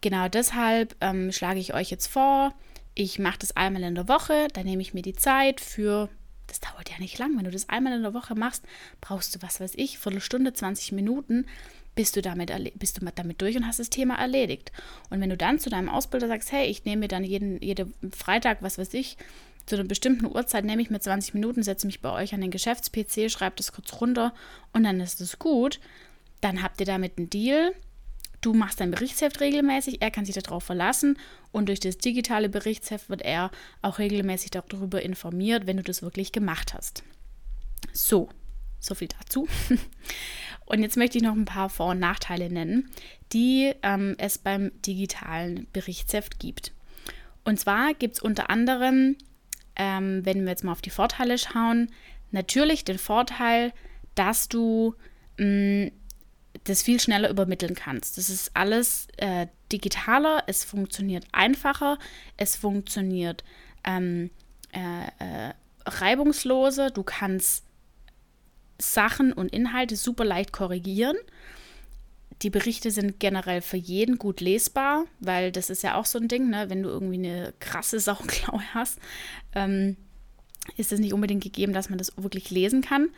genau 0.02 0.28
deshalb 0.28 0.96
ähm, 1.02 1.32
schlage 1.32 1.60
ich 1.60 1.74
euch 1.74 1.90
jetzt 1.90 2.08
vor, 2.08 2.54
ich 2.96 3.20
mache 3.20 3.40
das 3.40 3.56
einmal 3.56 3.84
in 3.84 3.96
der 3.96 4.08
Woche, 4.08 4.48
da 4.54 4.64
nehme 4.64 4.82
ich 4.82 4.94
mir 4.94 5.02
die 5.02 5.16
Zeit 5.16 5.62
für 5.62 6.10
das 6.50 6.60
dauert 6.60 6.90
ja 6.90 7.00
nicht 7.00 7.18
lang. 7.18 7.38
Wenn 7.38 7.46
du 7.46 7.52
das 7.52 7.70
einmal 7.70 7.94
in 7.94 8.02
der 8.02 8.14
Woche 8.14 8.36
machst, 8.36 8.64
brauchst 9.02 9.36
du, 9.36 9.42
was 9.42 9.60
weiß 9.60 9.74
ich, 9.76 10.00
Viertelstunde, 10.00 10.54
20 10.54 10.92
Minuten, 10.92 11.46
bist 11.96 12.16
du 12.16 12.22
damit, 12.22 12.52
bist 12.80 13.02
du 13.02 13.06
damit 13.06 13.42
durch 13.42 13.58
und 13.58 13.68
hast 13.68 13.80
das 13.80 13.90
Thema 13.90 14.16
erledigt. 14.16 14.72
Und 15.10 15.22
wenn 15.22 15.30
du 15.30 15.38
dann 15.38 15.60
zu 15.60 15.70
deinem 15.70 15.90
Ausbilder 15.90 16.28
sagst, 16.28 16.52
hey, 16.52 16.68
ich 16.68 16.86
nehme 16.86 17.02
mir 17.02 17.08
dann 17.08 17.24
jeden, 17.24 17.62
jeden 17.62 17.94
Freitag, 18.12 18.62
was 18.62 18.78
weiß 18.78 18.94
ich, 18.94 19.18
zu 19.66 19.76
einer 19.76 19.86
bestimmten 19.86 20.26
Uhrzeit 20.26 20.66
nehme 20.66 20.82
ich 20.82 20.90
mir 20.90 21.00
20 21.00 21.34
Minuten, 21.36 21.62
setze 21.62 21.86
mich 21.86 22.02
bei 22.02 22.12
euch 22.12 22.34
an 22.34 22.42
den 22.42 22.52
Geschäfts-PC, 22.52 23.30
schreibe 23.30 23.56
das 23.56 23.72
kurz 23.72 24.02
runter 24.02 24.34
und 24.74 24.84
dann 24.84 25.00
ist 25.00 25.22
es 25.22 25.40
gut. 25.40 25.80
Dann 26.42 26.64
habt 26.64 26.80
ihr 26.80 26.86
damit 26.86 27.18
einen 27.18 27.30
Deal. 27.30 27.74
Du 28.42 28.54
machst 28.54 28.80
dein 28.80 28.92
Berichtsheft 28.92 29.42
regelmäßig, 29.42 30.02
er 30.02 30.12
kann 30.12 30.26
sich 30.26 30.36
darauf 30.36 30.64
verlassen 30.64 31.18
und 31.52 31.68
durch 31.68 31.80
das 31.80 31.98
digitale 31.98 32.48
Berichtsheft 32.48 33.10
wird 33.10 33.22
er 33.22 33.52
auch 33.82 34.00
regelmäßig 34.00 34.52
darüber 34.52 35.02
informiert, 35.02 35.68
wenn 35.68 35.78
du 35.78 35.84
das 35.84 36.02
wirklich 36.02 36.32
gemacht 36.32 36.74
hast. 36.74 37.04
So, 37.92 38.30
so 38.80 38.96
viel 38.96 39.10
dazu. 39.10 39.48
Und 40.66 40.84
jetzt 40.84 40.98
möchte 40.98 41.18
ich 41.18 41.24
noch 41.24 41.36
ein 41.36 41.46
paar 41.46 41.70
Vor- 41.70 41.90
und 41.90 42.00
Nachteile 42.00 42.48
nennen, 42.48 42.92
die 43.34 43.74
ähm, 43.82 44.14
es 44.20 44.38
beim 44.38 44.72
digitalen 44.84 45.66
Berichtsheft 45.74 46.40
gibt. 46.40 46.74
Und 47.44 47.60
zwar 47.60 47.96
gibt 47.96 48.18
es 48.18 48.22
unter 48.22 48.52
anderem, 48.52 49.16
ähm, 49.76 50.24
wenn 50.26 50.44
wir 50.44 50.52
jetzt 50.52 50.64
mal 50.64 50.74
auf 50.74 50.84
die 50.84 50.92
Vorteile 50.92 51.40
schauen, 51.40 51.90
natürlich 52.30 52.86
den 52.86 53.00
Vorteil, 53.00 53.74
dass 54.14 54.48
du 54.48 54.94
mh, 55.40 55.46
mm, 55.46 55.92
das 56.64 56.82
viel 56.82 57.00
schneller 57.00 57.30
übermitteln 57.30 57.76
kannst. 57.76 58.18
Das 58.18 58.30
ist 58.30 58.52
alles 58.56 59.08
äh, 59.18 59.48
digitaler, 59.72 60.44
es 60.48 60.64
funktioniert 60.64 61.26
einfacher, 61.32 61.98
es 62.38 62.56
funktioniert 62.56 63.44
ähm, 63.84 64.30
äh, 64.72 65.50
äh, 65.50 65.54
reibungsloser, 65.86 66.92
du 66.92 67.04
kannst 67.04 67.66
Sachen 68.80 69.34
und 69.34 69.52
Inhalte 69.52 69.96
super 69.96 70.26
leicht 70.26 70.54
korrigieren. 70.54 71.18
Die 72.42 72.50
Berichte 72.50 72.92
sind 72.92 73.20
generell 73.20 73.62
für 73.62 73.78
jeden 73.78 74.18
gut 74.18 74.40
lesbar, 74.40 75.06
weil 75.20 75.52
das 75.52 75.70
ist 75.70 75.84
ja 75.84 75.96
auch 75.96 76.06
so 76.06 76.18
ein 76.20 76.30
Ding, 76.30 76.50
ne? 76.50 76.70
wenn 76.70 76.84
du 76.84 76.90
irgendwie 76.90 77.18
eine 77.18 77.54
krasse 77.60 78.00
Sauklaue 78.00 78.64
hast, 78.74 79.00
ähm, 79.54 79.98
ist 80.78 80.92
es 80.92 81.00
nicht 81.00 81.14
unbedingt 81.14 81.44
gegeben, 81.44 81.74
dass 81.74 81.90
man 81.90 81.98
das 81.98 82.14
wirklich 82.16 82.50
lesen 82.52 82.82
kann. 82.82 83.10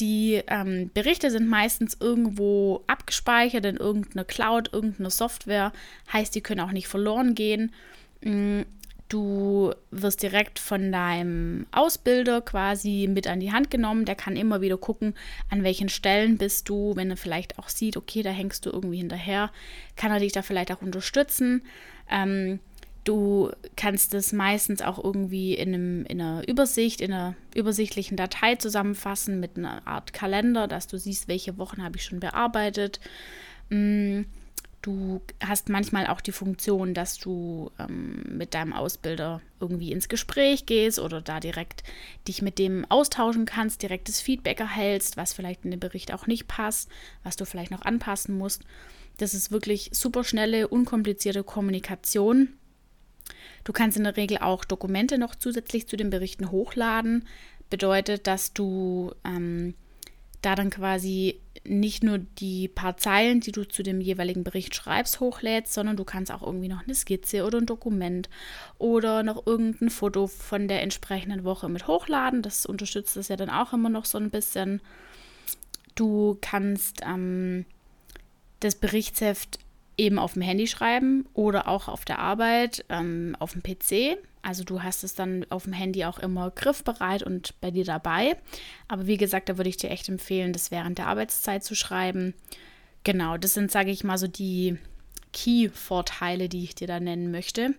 Die 0.00 0.42
ähm, 0.48 0.90
Berichte 0.92 1.30
sind 1.30 1.48
meistens 1.48 1.96
irgendwo 2.00 2.84
abgespeichert 2.86 3.64
in 3.64 3.76
irgendeiner 3.76 4.24
Cloud, 4.24 4.72
irgendeiner 4.72 5.10
Software, 5.10 5.72
heißt, 6.12 6.34
die 6.34 6.42
können 6.42 6.60
auch 6.60 6.72
nicht 6.72 6.88
verloren 6.88 7.34
gehen. 7.34 7.72
Mm, 8.20 8.62
Du 9.08 9.72
wirst 9.92 10.22
direkt 10.22 10.58
von 10.58 10.90
deinem 10.90 11.66
Ausbilder 11.70 12.40
quasi 12.40 13.08
mit 13.08 13.28
an 13.28 13.38
die 13.38 13.52
Hand 13.52 13.70
genommen. 13.70 14.04
Der 14.04 14.16
kann 14.16 14.34
immer 14.34 14.60
wieder 14.60 14.78
gucken, 14.78 15.14
an 15.48 15.62
welchen 15.62 15.88
Stellen 15.88 16.38
bist 16.38 16.68
du. 16.68 16.96
Wenn 16.96 17.10
er 17.10 17.16
vielleicht 17.16 17.58
auch 17.60 17.68
sieht, 17.68 17.96
okay, 17.96 18.22
da 18.22 18.30
hängst 18.30 18.66
du 18.66 18.70
irgendwie 18.70 18.96
hinterher, 18.96 19.52
kann 19.94 20.10
er 20.10 20.18
dich 20.18 20.32
da 20.32 20.42
vielleicht 20.42 20.72
auch 20.72 20.82
unterstützen. 20.82 21.62
Ähm, 22.10 22.58
du 23.06 23.50
kannst 23.76 24.12
es 24.14 24.32
meistens 24.32 24.82
auch 24.82 25.02
irgendwie 25.02 25.54
in, 25.54 25.74
einem, 25.74 26.06
in 26.06 26.20
einer 26.20 26.46
Übersicht, 26.46 27.00
in 27.00 27.12
einer 27.12 27.34
übersichtlichen 27.54 28.16
Datei 28.16 28.56
zusammenfassen 28.56 29.40
mit 29.40 29.56
einer 29.56 29.86
Art 29.86 30.12
Kalender, 30.12 30.68
dass 30.68 30.86
du 30.86 30.98
siehst, 30.98 31.28
welche 31.28 31.56
Wochen 31.56 31.82
habe 31.82 31.96
ich 31.96 32.04
schon 32.04 32.20
bearbeitet. 32.20 33.00
Mm, 33.70 34.22
Du 34.86 35.20
hast 35.44 35.68
manchmal 35.68 36.06
auch 36.06 36.20
die 36.20 36.30
Funktion, 36.30 36.94
dass 36.94 37.18
du 37.18 37.72
ähm, 37.76 38.22
mit 38.28 38.54
deinem 38.54 38.72
Ausbilder 38.72 39.40
irgendwie 39.58 39.90
ins 39.90 40.08
Gespräch 40.08 40.64
gehst 40.64 41.00
oder 41.00 41.20
da 41.20 41.40
direkt 41.40 41.82
dich 42.28 42.40
mit 42.40 42.60
dem 42.60 42.84
austauschen 42.88 43.46
kannst, 43.46 43.82
direktes 43.82 44.20
Feedback 44.20 44.60
erhältst, 44.60 45.16
was 45.16 45.32
vielleicht 45.32 45.64
in 45.64 45.72
dem 45.72 45.80
Bericht 45.80 46.14
auch 46.14 46.28
nicht 46.28 46.46
passt, 46.46 46.88
was 47.24 47.34
du 47.34 47.44
vielleicht 47.44 47.72
noch 47.72 47.82
anpassen 47.82 48.38
musst. 48.38 48.62
Das 49.16 49.34
ist 49.34 49.50
wirklich 49.50 49.90
super 49.92 50.22
schnelle, 50.22 50.68
unkomplizierte 50.68 51.42
Kommunikation. 51.42 52.50
Du 53.64 53.72
kannst 53.72 53.96
in 53.96 54.04
der 54.04 54.16
Regel 54.16 54.38
auch 54.38 54.64
Dokumente 54.64 55.18
noch 55.18 55.34
zusätzlich 55.34 55.88
zu 55.88 55.96
den 55.96 56.10
Berichten 56.10 56.50
hochladen. 56.50 57.26
Bedeutet, 57.68 58.26
dass 58.26 58.52
du 58.52 59.12
ähm, 59.24 59.74
da 60.42 60.54
dann 60.54 60.70
quasi 60.70 61.40
nicht 61.64 62.04
nur 62.04 62.18
die 62.18 62.68
paar 62.68 62.96
Zeilen, 62.96 63.40
die 63.40 63.52
du 63.52 63.66
zu 63.66 63.82
dem 63.82 64.00
jeweiligen 64.00 64.44
Bericht 64.44 64.74
schreibst, 64.74 65.18
hochlädst, 65.18 65.74
sondern 65.74 65.96
du 65.96 66.04
kannst 66.04 66.30
auch 66.30 66.42
irgendwie 66.42 66.68
noch 66.68 66.84
eine 66.84 66.94
Skizze 66.94 67.44
oder 67.44 67.58
ein 67.58 67.66
Dokument 67.66 68.28
oder 68.78 69.22
noch 69.22 69.46
irgendein 69.46 69.90
Foto 69.90 70.28
von 70.28 70.68
der 70.68 70.82
entsprechenden 70.82 71.42
Woche 71.42 71.68
mit 71.68 71.88
hochladen. 71.88 72.42
Das 72.42 72.66
unterstützt 72.66 73.16
das 73.16 73.28
ja 73.28 73.36
dann 73.36 73.50
auch 73.50 73.72
immer 73.72 73.88
noch 73.88 74.04
so 74.04 74.18
ein 74.18 74.30
bisschen. 74.30 74.80
Du 75.96 76.38
kannst 76.40 77.00
ähm, 77.04 77.64
das 78.60 78.76
Berichtsheft 78.76 79.58
eben 79.98 80.18
auf 80.18 80.34
dem 80.34 80.42
Handy 80.42 80.66
schreiben 80.66 81.26
oder 81.32 81.68
auch 81.68 81.88
auf 81.88 82.04
der 82.04 82.18
Arbeit 82.18 82.84
ähm, 82.88 83.36
auf 83.38 83.52
dem 83.52 83.62
PC. 83.62 84.18
Also 84.42 84.62
du 84.62 84.82
hast 84.82 85.02
es 85.02 85.14
dann 85.14 85.44
auf 85.48 85.64
dem 85.64 85.72
Handy 85.72 86.04
auch 86.04 86.18
immer 86.18 86.50
griffbereit 86.50 87.22
und 87.22 87.60
bei 87.60 87.70
dir 87.70 87.84
dabei. 87.84 88.36
Aber 88.88 89.06
wie 89.06 89.16
gesagt, 89.16 89.48
da 89.48 89.56
würde 89.56 89.70
ich 89.70 89.76
dir 89.76 89.90
echt 89.90 90.08
empfehlen, 90.08 90.52
das 90.52 90.70
während 90.70 90.98
der 90.98 91.08
Arbeitszeit 91.08 91.64
zu 91.64 91.74
schreiben. 91.74 92.34
Genau, 93.04 93.36
das 93.38 93.54
sind, 93.54 93.70
sage 93.70 93.90
ich 93.90 94.04
mal, 94.04 94.18
so 94.18 94.26
die 94.26 94.78
Key-Vorteile, 95.32 96.48
die 96.48 96.64
ich 96.64 96.74
dir 96.74 96.86
da 96.86 97.00
nennen 97.00 97.30
möchte. 97.30 97.74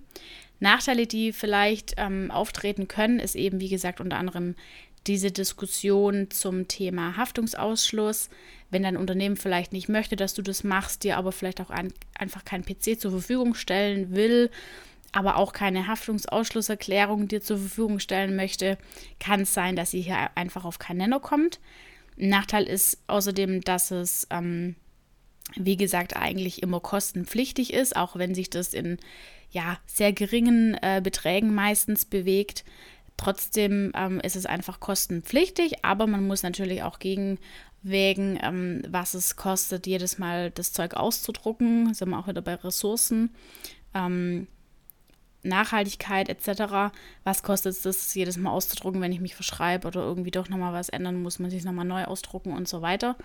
Nachteile, 0.60 1.08
die 1.08 1.34
vielleicht 1.34 1.94
ähm, 1.98 2.32
auftreten 2.32 2.88
können, 2.88 3.20
ist 3.20 3.36
eben, 3.36 3.60
wie 3.60 3.70
gesagt, 3.70 4.02
unter 4.02 4.18
anderem 4.18 4.56
diese 5.06 5.32
Diskussion 5.32 6.30
zum 6.32 6.68
Thema 6.68 7.16
Haftungsausschluss. 7.16 8.30
Wenn 8.70 8.84
dein 8.84 8.98
Unternehmen 8.98 9.38
vielleicht 9.38 9.72
nicht 9.74 9.90
möchte, 9.90 10.16
dass 10.16 10.34
du 10.34 10.42
das 10.42 10.64
machst, 10.64 11.04
dir 11.04 11.18
aber 11.18 11.32
vielleicht 11.32 11.62
auch 11.62 11.70
ein, 11.70 11.94
einfach 12.18 12.44
keinen 12.44 12.66
PC 12.66 13.00
zur 13.00 13.12
Verfügung 13.12 13.54
stellen 13.54 14.16
will 14.16 14.50
aber 15.12 15.38
auch 15.38 15.54
keine 15.54 15.88
Haftungsausschlusserklärung 15.88 17.28
dir 17.28 17.42
zur 17.42 17.58
Verfügung 17.58 18.00
stellen 18.00 18.36
möchte, 18.36 18.78
kann 19.20 19.42
es 19.42 19.54
sein, 19.54 19.76
dass 19.76 19.92
sie 19.92 20.02
hier 20.02 20.30
einfach 20.36 20.66
auf 20.66 20.80
keinen 20.80 20.98
Nenner 20.98 21.20
kommt. 21.20 21.60
Nachteil 22.18 22.66
ist 22.66 23.00
außerdem, 23.08 23.62
dass 23.62 23.92
es, 23.92 24.28
ähm, 24.30 24.76
wie 25.56 25.78
gesagt, 25.78 26.16
eigentlich 26.16 26.62
immer 26.62 26.80
kostenpflichtig 26.80 27.74
ist, 27.74 27.96
auch 27.96 28.16
wenn 28.18 28.36
sich 28.36 28.50
das 28.50 28.74
in 28.74 28.98
ja, 29.50 29.78
sehr 29.86 30.12
geringen 30.12 30.78
äh, 30.82 31.00
Beträgen 31.02 31.54
meistens 31.54 32.06
bewegt. 32.06 32.66
Trotzdem 33.16 33.92
ähm, 33.96 34.20
ist 34.20 34.36
es 34.36 34.46
einfach 34.46 34.80
kostenpflichtig, 34.80 35.84
aber 35.86 36.06
man 36.06 36.28
muss 36.28 36.44
natürlich 36.44 36.84
auch 36.84 37.00
gegenwägen, 37.84 38.40
ähm, 38.42 38.84
was 38.90 39.14
es 39.14 39.36
kostet, 39.36 39.88
jedes 39.88 40.18
Mal 40.18 40.52
das 40.52 40.74
Zeug 40.74 40.96
auszudrucken. 40.96 41.94
Sind 41.94 42.10
wir 42.10 42.20
auch 42.20 42.28
wieder 42.28 42.42
bei 42.42 42.56
Ressourcen. 42.56 43.32
Ähm, 43.94 44.48
Nachhaltigkeit 45.44 46.30
etc. 46.30 46.94
Was 47.24 47.44
kostet 47.44 47.74
es 47.74 47.82
das 47.82 48.14
jedes 48.14 48.38
Mal 48.38 48.52
auszudrucken, 48.52 49.02
wenn 49.02 49.14
ich 49.14 49.22
mich 49.22 49.36
verschreibe 49.36 49.88
oder 49.88 50.02
irgendwie 50.02 50.32
doch 50.32 50.50
nochmal 50.50 50.74
was 50.74 50.90
ändern 50.90 51.22
muss, 51.22 51.40
muss 51.40 51.54
ich 51.54 51.60
es 51.60 51.66
nochmal 51.66 51.86
neu 51.86 52.04
ausdrucken 52.06 52.54
und 52.54 52.68
so 52.68 52.82
weiter. 52.82 53.16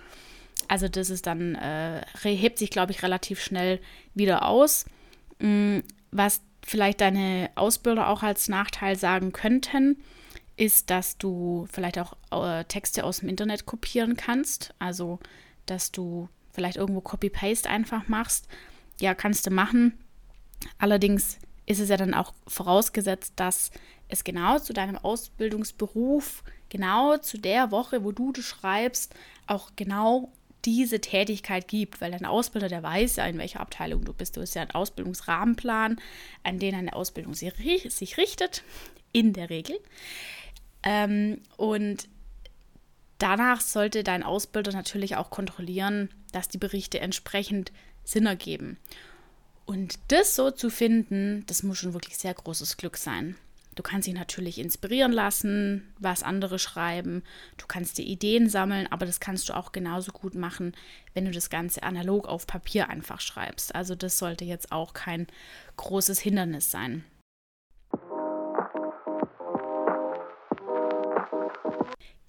Also 0.69 0.89
das 0.89 1.11
ist 1.11 1.27
dann, 1.27 1.57
äh, 1.57 2.03
hebt 2.23 2.59
sich, 2.59 2.71
glaube 2.71 2.93
ich, 2.93 3.03
relativ 3.03 3.43
schnell 3.43 3.81
wieder 4.15 4.47
aus. 4.47 4.85
Mhm, 5.41 5.83
was 6.13 6.43
vielleicht 6.65 7.01
deine 7.01 7.51
Ausbilder 7.57 8.09
auch 8.09 8.23
als 8.23 8.49
Nachteil 8.49 8.97
sagen 8.97 9.33
könnten, 9.33 9.97
ist, 10.57 10.91
dass 10.91 11.19
du 11.19 11.67
vielleicht 11.73 11.99
auch 11.99 12.17
äh, 12.31 12.65
Texte 12.65 13.05
aus 13.05 13.21
dem 13.21 13.29
Internet 13.29 13.67
kopieren 13.67 14.17
kannst. 14.17 14.75
Also, 14.79 15.19
dass 15.67 15.93
du 15.93 16.29
vielleicht 16.53 16.77
irgendwo 16.77 17.01
Copy-Paste 17.01 17.69
einfach 17.69 18.09
machst. 18.09 18.49
Ja, 19.01 19.15
kannst 19.15 19.47
du 19.47 19.51
machen. 19.51 19.99
Allerdings 20.79 21.39
ist 21.67 21.81
es 21.81 21.89
ja 21.89 21.97
dann 21.97 22.15
auch 22.15 22.35
vorausgesetzt, 22.47 23.35
dass 23.37 23.71
es 24.09 24.25
genau 24.25 24.59
zu 24.59 24.73
deinem 24.73 24.99
Ausbildungsberuf, 24.99 26.45
genau 26.69 27.17
zu 27.17 27.39
der 27.39 27.71
Woche, 27.71 28.05
wo 28.05 28.13
du 28.13 28.33
schreibst, 28.35 29.15
auch 29.47 29.71
genau 29.77 30.31
diese 30.65 31.01
Tätigkeit 31.01 31.67
gibt, 31.67 32.01
weil 32.01 32.13
dein 32.13 32.25
Ausbilder, 32.25 32.69
der 32.69 32.83
weiß 32.83 33.17
ja, 33.17 33.27
in 33.27 33.39
welcher 33.39 33.61
Abteilung 33.61 34.05
du 34.05 34.13
bist. 34.13 34.37
Du 34.37 34.41
hast 34.41 34.55
ja 34.55 34.63
einen 34.63 34.71
Ausbildungsrahmenplan, 34.71 36.01
an 36.45 36.59
den 36.59 36.75
eine 36.75 36.93
Ausbildung 36.93 37.35
sich, 37.35 38.17
richtet, 38.17 38.63
in 39.13 39.33
der 39.33 39.51
Regel. 39.51 39.79
Ähm, 40.83 41.41
und 41.57 42.09
danach 43.19 43.61
sollte 43.61 44.03
dein 44.03 44.23
Ausbilder 44.23 44.73
natürlich 44.73 45.17
auch 45.17 45.31
kontrollieren, 45.31 46.09
dass 46.33 46.49
die 46.49 46.59
Berichte 46.59 47.01
entsprechend 47.01 47.73
Sinn 48.05 48.27
ergeben. 48.27 48.79
Und 49.65 49.99
das 50.09 50.35
so 50.35 50.51
zu 50.51 50.71
finden, 50.71 51.45
das 51.47 51.63
muss 51.63 51.79
schon 51.79 51.95
wirklich 51.95 52.17
sehr 52.17 52.35
großes 52.35 52.77
Glück 52.77 52.97
sein. 52.97 53.37
Du 53.75 53.83
kannst 53.83 54.07
dich 54.07 54.15
natürlich 54.15 54.59
inspirieren 54.59 55.13
lassen, 55.13 55.95
was 55.99 56.23
andere 56.23 56.59
schreiben. 56.59 57.23
Du 57.57 57.67
kannst 57.67 57.97
dir 57.97 58.05
Ideen 58.05 58.51
sammeln, 58.51 58.87
aber 58.91 59.07
das 59.07 59.19
kannst 59.19 59.49
du 59.49 59.57
auch 59.57 59.73
genauso 59.73 60.13
gut 60.13 60.35
machen, 60.35 60.75
wenn 61.15 61.25
du 61.25 61.31
das 61.31 61.49
Ganze 61.49 61.83
analog 61.83 62.29
auf 62.29 62.47
Papier 62.47 62.91
einfach 62.91 63.21
schreibst. 63.21 63.75
Also 63.75 63.95
das 63.95 64.19
sollte 64.19 64.45
jetzt 64.45 64.73
auch 64.73 64.93
kein 64.93 65.27
großes 65.77 66.21
Hindernis 66.21 66.71
sein. 66.71 67.05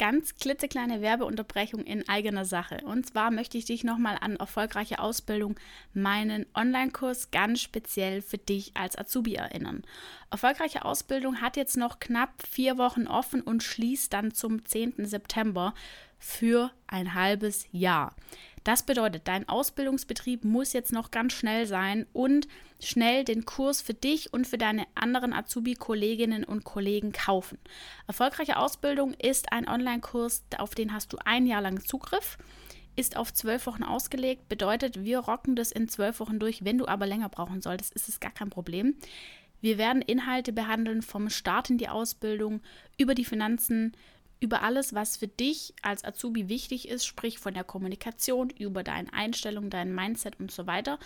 Ganz 0.03 0.35
klitzekleine 0.35 0.99
Werbeunterbrechung 0.99 1.85
in 1.85 2.09
eigener 2.09 2.43
Sache. 2.43 2.79
Und 2.83 3.07
zwar 3.07 3.31
möchte 3.31 3.57
ich 3.57 3.63
dich 3.63 3.85
nochmal 3.85 4.17
an 4.19 4.35
erfolgreiche 4.35 4.99
Ausbildung, 4.99 5.57
meinen 5.93 6.45
Online-Kurs 6.53 7.31
ganz 7.31 7.61
speziell 7.61 8.21
für 8.21 8.37
dich 8.37 8.75
als 8.75 8.97
Azubi 8.97 9.35
erinnern. 9.35 9.81
Erfolgreiche 10.29 10.83
Ausbildung 10.83 11.39
hat 11.39 11.55
jetzt 11.55 11.77
noch 11.77 11.99
knapp 11.99 12.33
vier 12.45 12.77
Wochen 12.77 13.07
offen 13.07 13.39
und 13.39 13.63
schließt 13.63 14.11
dann 14.11 14.33
zum 14.33 14.65
10. 14.65 15.05
September 15.05 15.73
für 16.19 16.71
ein 16.85 17.13
halbes 17.13 17.65
Jahr. 17.71 18.13
Das 18.63 18.83
bedeutet, 18.83 19.27
dein 19.27 19.49
Ausbildungsbetrieb 19.49 20.45
muss 20.45 20.73
jetzt 20.73 20.93
noch 20.93 21.11
ganz 21.11 21.33
schnell 21.33 21.65
sein 21.65 22.05
und 22.13 22.47
schnell 22.79 23.25
den 23.25 23.45
Kurs 23.45 23.81
für 23.81 23.93
dich 23.93 24.31
und 24.33 24.47
für 24.47 24.57
deine 24.57 24.85
anderen 24.95 25.33
Azubi-Kolleginnen 25.33 26.43
und 26.43 26.63
Kollegen 26.63 27.11
kaufen. 27.11 27.57
Erfolgreiche 28.07 28.57
Ausbildung 28.57 29.13
ist 29.15 29.51
ein 29.51 29.67
Online-Kurs, 29.67 30.43
auf 30.57 30.75
den 30.75 30.93
hast 30.93 31.11
du 31.11 31.17
ein 31.25 31.45
Jahr 31.45 31.61
lang 31.61 31.83
Zugriff 31.83 32.37
ist 32.95 33.17
auf 33.17 33.33
zwölf 33.33 33.65
Wochen 33.65 33.83
ausgelegt, 33.83 34.49
bedeutet, 34.49 35.03
wir 35.03 35.19
rocken 35.19 35.55
das 35.55 35.71
in 35.71 35.89
zwölf 35.89 36.19
Wochen 36.19 36.39
durch. 36.39 36.63
Wenn 36.63 36.77
du 36.77 36.87
aber 36.87 37.07
länger 37.07 37.29
brauchen 37.29 37.61
solltest, 37.61 37.93
ist 37.93 38.07
es 38.07 38.19
gar 38.19 38.31
kein 38.31 38.49
Problem. 38.49 38.95
Wir 39.61 39.77
werden 39.77 40.01
Inhalte 40.01 40.53
behandeln 40.53 41.01
vom 41.01 41.29
Start 41.29 41.69
in 41.69 41.77
die 41.77 41.89
Ausbildung, 41.89 42.61
über 42.97 43.15
die 43.15 43.25
Finanzen, 43.25 43.93
über 44.43 44.61
alles, 44.61 44.93
was 44.93 45.17
für 45.17 45.27
dich 45.27 45.73
als 45.81 46.03
Azubi 46.03 46.49
wichtig 46.49 46.89
ist, 46.89 47.05
sprich 47.05 47.39
von 47.39 47.53
der 47.53 47.63
Kommunikation, 47.63 48.49
über 48.49 48.83
deine 48.83 49.11
Einstellung, 49.13 49.69
dein 49.69 49.95
Mindset 49.95 50.39
und 50.39 50.51
so 50.51 50.67
weiter, 50.67 50.99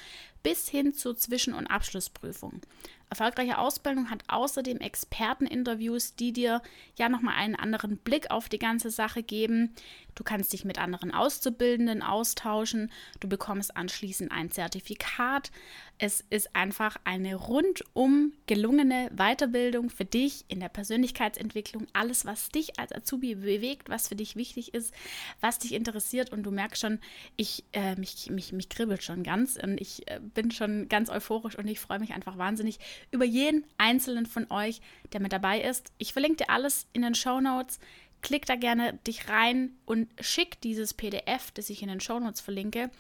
bis 0.44 0.68
hin 0.70 0.94
zur 0.94 1.16
Zwischen- 1.18 1.54
und 1.54 1.68
Abschlussprüfung. 1.68 2.62
Erfolgreiche 3.10 3.58
Ausbildung 3.58 4.10
hat 4.10 4.24
außerdem 4.28 4.80
Experteninterviews, 4.80 6.16
die 6.16 6.34
dir 6.34 6.62
ja 6.98 7.08
nochmal 7.08 7.36
einen 7.36 7.56
anderen 7.56 7.98
Blick 7.98 8.32
auf 8.32 8.50
die 8.50 8.60
ganze 8.60 8.90
Sache 8.90 9.24
geben. 9.24 9.74
Du 10.14 10.24
kannst 10.24 10.52
dich 10.52 10.66
mit 10.66 10.78
anderen 10.78 11.14
Auszubildenden 11.14 12.02
austauschen. 12.02 12.92
Du 13.20 13.30
bekommst 13.30 13.78
anschließend 13.78 14.32
ein 14.32 14.52
Zertifikat. 14.52 15.52
Es 16.00 16.22
ist 16.30 16.56
einfach 16.56 16.98
eine 17.06 17.36
rundum 17.36 18.34
gelungene 18.46 19.10
Weiterbildung 19.16 19.90
für 19.90 20.06
dich 20.06 20.44
in 20.48 20.60
der 20.60 20.70
Persönlichkeitsentwicklung. 20.70 21.88
Alles, 21.94 22.26
was 22.26 22.50
dich 22.50 22.80
als 22.80 22.92
Azubi 22.92 23.36
bewegt, 23.36 23.90
was 23.90 24.10
für 24.10 24.16
dich 24.16 24.36
wichtig 24.36 24.74
ist, 24.74 24.94
was 25.40 25.60
dich 25.60 25.74
interessiert. 25.74 26.32
Und 26.32 26.44
du 26.44 26.52
merkst 26.52 26.82
schon, 26.82 27.00
ich, 27.38 27.64
äh, 27.72 27.96
mich, 27.96 28.30
mich, 28.32 28.52
mich 28.52 28.70
kribbelt 28.70 29.04
schon 29.04 29.24
ganz 29.24 29.58
und 29.62 29.80
ich 29.80 30.10
äh, 30.10 30.20
bin 30.38 30.52
schon 30.52 30.88
ganz 30.88 31.10
euphorisch 31.10 31.58
und 31.58 31.68
ich 31.68 31.80
freue 31.80 31.98
mich 31.98 32.14
einfach 32.14 32.38
wahnsinnig 32.38 32.78
über 33.10 33.26
jeden 33.26 33.66
einzelnen 33.80 34.28
von 34.28 34.46
euch, 34.52 34.82
der 35.12 35.20
mit 35.20 35.34
dabei 35.34 35.60
ist. 35.60 35.92
Ich 35.98 36.14
verlinke 36.14 36.44
dir 36.44 36.52
alles 36.52 36.86
in 36.94 37.02
den 37.02 37.16
Show 37.16 37.42
Notes. 37.42 37.80
Klick 38.22 38.46
da 38.46 38.56
gerne 38.56 38.94
dich 39.08 39.30
rein 39.30 39.72
und 39.86 40.08
schick 40.20 40.62
dieses 40.62 40.94
PDF, 40.94 41.50
das 41.56 41.72
ich 41.72 41.82
in 41.82 41.90
den 41.90 42.02
Show 42.02 42.20
Notes 42.20 42.40
verlinke, 42.40 42.92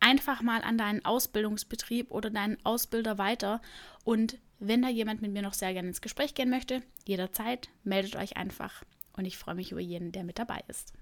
einfach 0.00 0.40
mal 0.40 0.62
an 0.62 0.78
deinen 0.78 1.04
Ausbildungsbetrieb 1.04 2.10
oder 2.10 2.30
deinen 2.30 2.56
Ausbilder 2.64 3.18
weiter. 3.18 3.60
Und 4.04 4.38
wenn 4.58 4.80
da 4.80 4.88
jemand 4.88 5.20
mit 5.20 5.32
mir 5.32 5.42
noch 5.42 5.54
sehr 5.54 5.74
gerne 5.74 5.88
ins 5.88 6.00
Gespräch 6.00 6.34
gehen 6.34 6.48
möchte, 6.48 6.82
jederzeit 7.06 7.68
meldet 7.84 8.16
euch 8.16 8.38
einfach. 8.38 8.82
Und 9.12 9.26
ich 9.26 9.36
freue 9.36 9.56
mich 9.56 9.72
über 9.72 9.80
jeden, 9.82 10.10
der 10.10 10.24
mit 10.24 10.38
dabei 10.38 10.62
ist. 10.68 10.94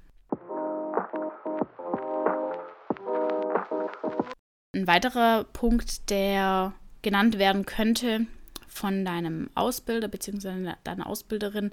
Ein 4.76 4.86
weiterer 4.86 5.44
Punkt, 5.44 6.10
der 6.10 6.74
genannt 7.00 7.38
werden 7.38 7.64
könnte 7.64 8.26
von 8.68 9.06
deinem 9.06 9.48
Ausbilder 9.54 10.06
bzw. 10.06 10.74
deiner 10.84 11.06
Ausbilderin, 11.06 11.70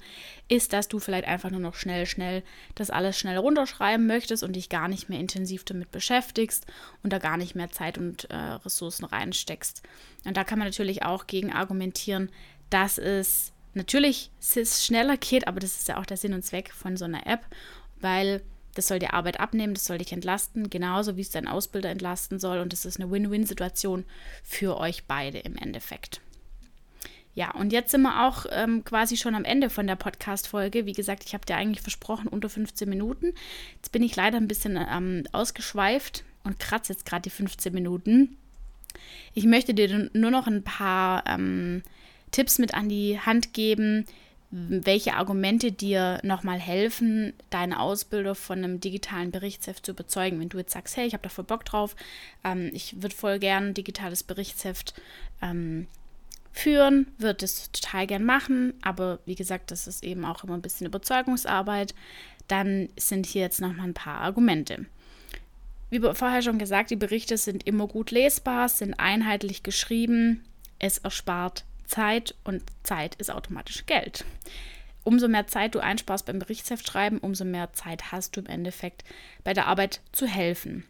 ist, 0.48 0.72
dass 0.72 0.88
du 0.88 1.00
vielleicht 1.00 1.28
einfach 1.28 1.50
nur 1.50 1.60
noch 1.60 1.76
schnell, 1.76 2.06
schnell 2.06 2.44
das 2.76 2.92
alles 2.92 3.20
schnell 3.20 3.38
runterschreiben 3.38 4.08
möchtest 4.08 4.42
und 4.42 4.56
dich 4.56 4.70
gar 4.70 4.88
nicht 4.88 5.10
mehr 5.10 5.20
intensiv 5.20 5.66
damit 5.66 5.92
beschäftigst 5.92 6.66
und 7.04 7.12
da 7.12 7.18
gar 7.20 7.36
nicht 7.36 7.56
mehr 7.56 7.70
Zeit 7.72 7.98
und 7.98 8.30
äh, 8.32 8.38
Ressourcen 8.38 9.04
reinsteckst. 9.04 9.84
Und 10.24 10.38
da 10.38 10.46
kann 10.46 10.58
man 10.58 10.70
natürlich 10.70 11.04
auch 11.04 11.28
gegen 11.28 11.52
argumentieren, 11.52 12.30
dass 12.70 12.98
es 12.98 13.52
natürlich 13.74 14.32
schneller 14.40 15.18
geht, 15.18 15.50
aber 15.50 15.60
das 15.60 15.78
ist 15.78 15.90
ja 15.90 16.00
auch 16.00 16.06
der 16.06 16.16
Sinn 16.16 16.34
und 16.34 16.46
Zweck 16.46 16.72
von 16.72 16.96
so 16.96 17.04
einer 17.04 17.28
App, 17.28 17.42
weil 18.00 18.42
das 18.76 18.88
soll 18.88 19.00
dir 19.00 19.14
Arbeit 19.14 19.40
abnehmen, 19.40 19.74
das 19.74 19.86
soll 19.86 19.98
dich 19.98 20.12
entlasten, 20.12 20.70
genauso 20.70 21.18
wie 21.18 21.22
es 21.22 21.30
dein 21.30 21.48
Ausbilder 21.48 21.90
entlasten 21.90 22.40
soll. 22.40 22.60
Und 22.60 22.74
das 22.74 22.86
ist 22.86 23.00
eine 23.00 23.12
Win-Win-Situation 23.12 24.06
für 24.44 24.78
euch 24.78 25.06
beide 25.06 25.40
im 25.40 25.56
Endeffekt. 25.56 26.22
Ja, 27.36 27.52
und 27.52 27.74
jetzt 27.74 27.92
sind 27.92 28.04
wir 28.04 28.28
auch 28.28 28.46
ähm, 28.52 28.84
quasi 28.84 29.18
schon 29.18 29.34
am 29.34 29.44
Ende 29.44 29.70
von 29.72 29.88
der 29.88 29.96
Podcast-Folge. 29.96 30.86
Wie 30.86 30.94
gesagt, 30.94 31.24
ich 31.26 31.34
habe 31.34 31.46
dir 31.46 31.56
eigentlich 31.56 31.82
versprochen, 31.82 32.28
unter 32.28 32.48
15 32.48 32.88
Minuten. 32.88 33.34
Jetzt 33.76 33.92
bin 33.92 34.04
ich 34.04 34.16
leider 34.16 34.38
ein 34.38 34.48
bisschen 34.48 34.78
ähm, 34.78 35.24
ausgeschweift 35.32 36.24
und 36.44 36.60
kratze 36.60 36.94
jetzt 36.94 37.06
gerade 37.06 37.24
die 37.24 37.32
15 37.32 37.74
Minuten. 37.74 38.38
Ich 39.34 39.46
möchte 39.46 39.74
dir 39.74 40.10
nur 40.14 40.30
noch 40.30 40.46
ein 40.46 40.64
paar 40.64 41.24
ähm, 41.26 41.82
Tipps 42.30 42.60
mit 42.60 42.76
an 42.76 42.88
die 42.88 43.20
Hand 43.20 43.54
geben, 43.54 44.06
welche 44.56 45.16
Argumente 45.16 45.72
dir 45.72 46.20
nochmal 46.22 46.60
helfen, 46.60 47.34
deine 47.50 47.80
Ausbilder 47.80 48.36
von 48.36 48.60
einem 48.60 48.80
digitalen 48.80 49.32
Berichtsheft 49.32 49.84
zu 49.84 49.94
überzeugen. 49.94 50.40
Wenn 50.40 50.50
du 50.50 50.60
jetzt 50.60 50.74
sagst, 50.74 50.96
hey, 50.96 51.08
ich 51.08 51.14
habe 51.14 51.24
da 51.24 51.30
voll 51.30 51.44
Bock 51.44 51.66
drauf, 51.66 51.96
ähm, 52.44 52.70
ich 52.72 53.02
würde 53.02 53.16
voll 53.16 53.40
gern 53.40 53.70
ein 53.70 53.74
digitales 53.74 54.22
Berichtsheft 54.22 54.94
ähm, 55.42 55.88
führen, 56.52 57.08
würde 57.18 57.46
es 57.46 57.72
total 57.72 58.06
gern 58.06 58.24
machen, 58.26 58.76
aber 58.84 59.18
wie 59.26 59.34
gesagt, 59.34 59.72
das 59.72 59.88
ist 59.88 60.04
eben 60.04 60.24
auch 60.24 60.44
immer 60.44 60.54
ein 60.54 60.62
bisschen 60.62 60.86
Überzeugungsarbeit, 60.86 61.96
dann 62.48 62.90
sind 62.96 63.26
hier 63.26 63.42
jetzt 63.42 63.60
nochmal 63.60 63.88
ein 63.88 63.96
paar 63.96 64.20
Argumente. 64.20 64.86
Wie 65.90 66.00
vorher 66.00 66.44
schon 66.44 66.60
gesagt, 66.60 66.92
die 66.92 66.96
Berichte 66.96 67.38
sind 67.38 67.66
immer 67.66 67.88
gut 67.88 68.12
lesbar, 68.12 68.70
sind 68.70 68.94
einheitlich 69.00 69.64
geschrieben, 69.64 70.44
es 70.78 71.00
erspart 71.00 71.66
Zeit 71.86 72.36
und 72.44 72.64
Zeit 72.84 73.16
ist 73.16 73.32
automatisch 73.32 73.86
Geld. 73.86 74.26
Umso 75.04 75.28
mehr 75.28 75.48
Zeit 75.48 75.76
du 75.76 75.80
einsparst 75.80 76.26
beim 76.26 76.40
Berichtsheft 76.40 76.88
schreiben, 76.88 77.18
umso 77.18 77.44
mehr 77.44 77.74
Zeit 77.74 78.12
hast 78.12 78.36
du 78.36 78.42
im 78.42 78.48
Endeffekt 78.48 79.04
bei 79.44 79.54
der 79.54 79.68
Arbeit 79.68 80.02
zu 80.14 80.28
helfen. 80.28 80.86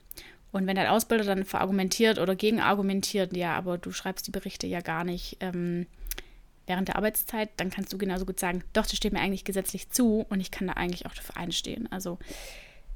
Und 0.52 0.68
wenn 0.68 0.76
dein 0.76 0.88
Ausbilder 0.88 1.24
dann 1.24 1.46
verargumentiert 1.46 2.20
oder 2.20 2.36
gegenargumentiert, 2.36 3.36
ja, 3.36 3.56
aber 3.56 3.80
du 3.80 3.92
schreibst 3.92 4.28
die 4.28 4.32
Berichte 4.32 4.68
ja 4.68 4.82
gar 4.82 5.04
nicht 5.04 5.38
ähm, 5.40 5.88
während 6.68 6.90
der 6.90 6.96
Arbeitszeit, 6.96 7.50
dann 7.58 7.72
kannst 7.72 7.92
du 7.92 7.98
genauso 7.98 8.26
gut 8.26 8.40
sagen, 8.40 8.64
doch, 8.74 8.84
das 8.84 8.96
steht 8.96 9.14
mir 9.14 9.20
eigentlich 9.20 9.46
gesetzlich 9.46 9.90
zu 9.90 10.26
und 10.30 10.40
ich 10.40 10.52
kann 10.52 10.68
da 10.68 10.74
eigentlich 10.74 11.08
auch 11.08 11.16
dafür 11.16 11.38
einstehen. 11.38 11.92
Also 11.92 12.20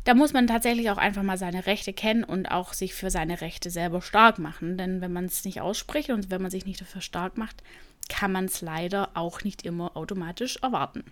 da 0.08 0.14
muss 0.14 0.32
man 0.32 0.48
tatsächlich 0.48 0.90
auch 0.90 0.98
einfach 0.98 1.22
mal 1.22 1.38
seine 1.38 1.66
Rechte 1.66 1.92
kennen 1.92 2.24
und 2.24 2.46
auch 2.50 2.72
sich 2.72 2.94
für 2.94 3.12
seine 3.12 3.42
Rechte 3.42 3.70
selber 3.70 4.02
stark 4.02 4.40
machen. 4.40 4.78
Denn 4.78 5.02
wenn 5.02 5.12
man 5.12 5.26
es 5.26 5.44
nicht 5.44 5.60
ausspricht 5.60 6.12
und 6.12 6.32
wenn 6.32 6.42
man 6.42 6.50
sich 6.50 6.66
nicht 6.66 6.80
dafür 6.80 7.02
stark 7.02 7.38
macht, 7.38 7.62
kann 8.08 8.32
man 8.32 8.46
es 8.46 8.62
leider 8.62 9.10
auch 9.16 9.44
nicht 9.44 9.64
immer 9.64 9.98
automatisch 9.98 10.60
erwarten. 10.62 11.04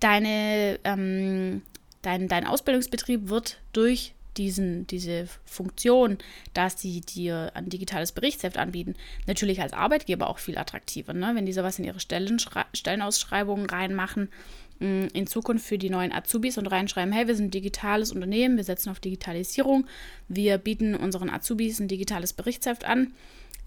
Deine, 0.00 0.80
ähm, 0.82 1.62
dein, 2.02 2.26
dein 2.26 2.48
Ausbildungsbetrieb 2.48 3.28
wird 3.28 3.60
durch 3.72 4.12
diesen, 4.36 4.88
diese 4.88 5.28
Funktion, 5.44 6.18
dass 6.52 6.80
sie 6.80 7.00
dir 7.00 7.52
ein 7.54 7.68
digitales 7.68 8.10
Berichtsheft 8.10 8.58
anbieten, 8.58 8.96
natürlich 9.28 9.62
als 9.62 9.72
Arbeitgeber 9.72 10.28
auch 10.28 10.40
viel 10.40 10.58
attraktiver. 10.58 11.12
Ne? 11.12 11.30
Wenn 11.34 11.46
die 11.46 11.52
sowas 11.52 11.78
in 11.78 11.84
ihre 11.84 12.00
Stellenausschreibungen 12.00 13.70
reinmachen, 13.70 14.30
in 14.80 15.26
Zukunft 15.26 15.66
für 15.66 15.78
die 15.78 15.90
neuen 15.90 16.12
Azubis 16.12 16.58
und 16.58 16.66
reinschreiben, 16.66 17.12
hey, 17.12 17.26
wir 17.26 17.36
sind 17.36 17.46
ein 17.46 17.50
digitales 17.50 18.12
Unternehmen, 18.12 18.56
wir 18.56 18.64
setzen 18.64 18.90
auf 18.90 19.00
Digitalisierung, 19.00 19.86
wir 20.28 20.58
bieten 20.58 20.94
unseren 20.94 21.30
Azubis 21.30 21.78
ein 21.80 21.88
digitales 21.88 22.32
Berichtsheft 22.32 22.84
an 22.84 23.12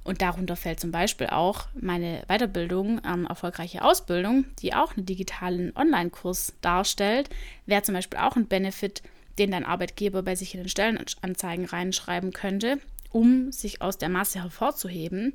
und 0.08 0.22
darunter 0.22 0.56
fällt 0.56 0.80
zum 0.80 0.92
Beispiel 0.92 1.28
auch 1.28 1.68
meine 1.74 2.24
Weiterbildung, 2.30 3.02
ähm, 3.06 3.26
erfolgreiche 3.26 3.84
Ausbildung, 3.84 4.46
die 4.62 4.74
auch 4.74 4.96
einen 4.96 5.06
digitalen 5.06 5.76
Online-Kurs 5.76 6.54
darstellt. 6.62 7.30
Wäre 7.66 7.82
zum 7.84 7.94
Beispiel 7.94 8.20
auch 8.20 8.38
ein 8.38 8.48
Benefit, 8.48 9.04
den 9.38 9.52
dein 9.52 9.66
Arbeitgeber 9.66 10.24
bei 10.24 10.36
sich 10.36 10.54
in 10.54 10.62
den 10.62 10.70
Stellenanzeigen 10.70 11.66
reinschreiben 11.66 12.32
könnte, 12.32 12.80
um 13.12 13.52
sich 13.52 13.82
aus 13.82 13.98
der 13.98 14.08
Masse 14.08 14.42
hervorzuheben. 14.42 15.34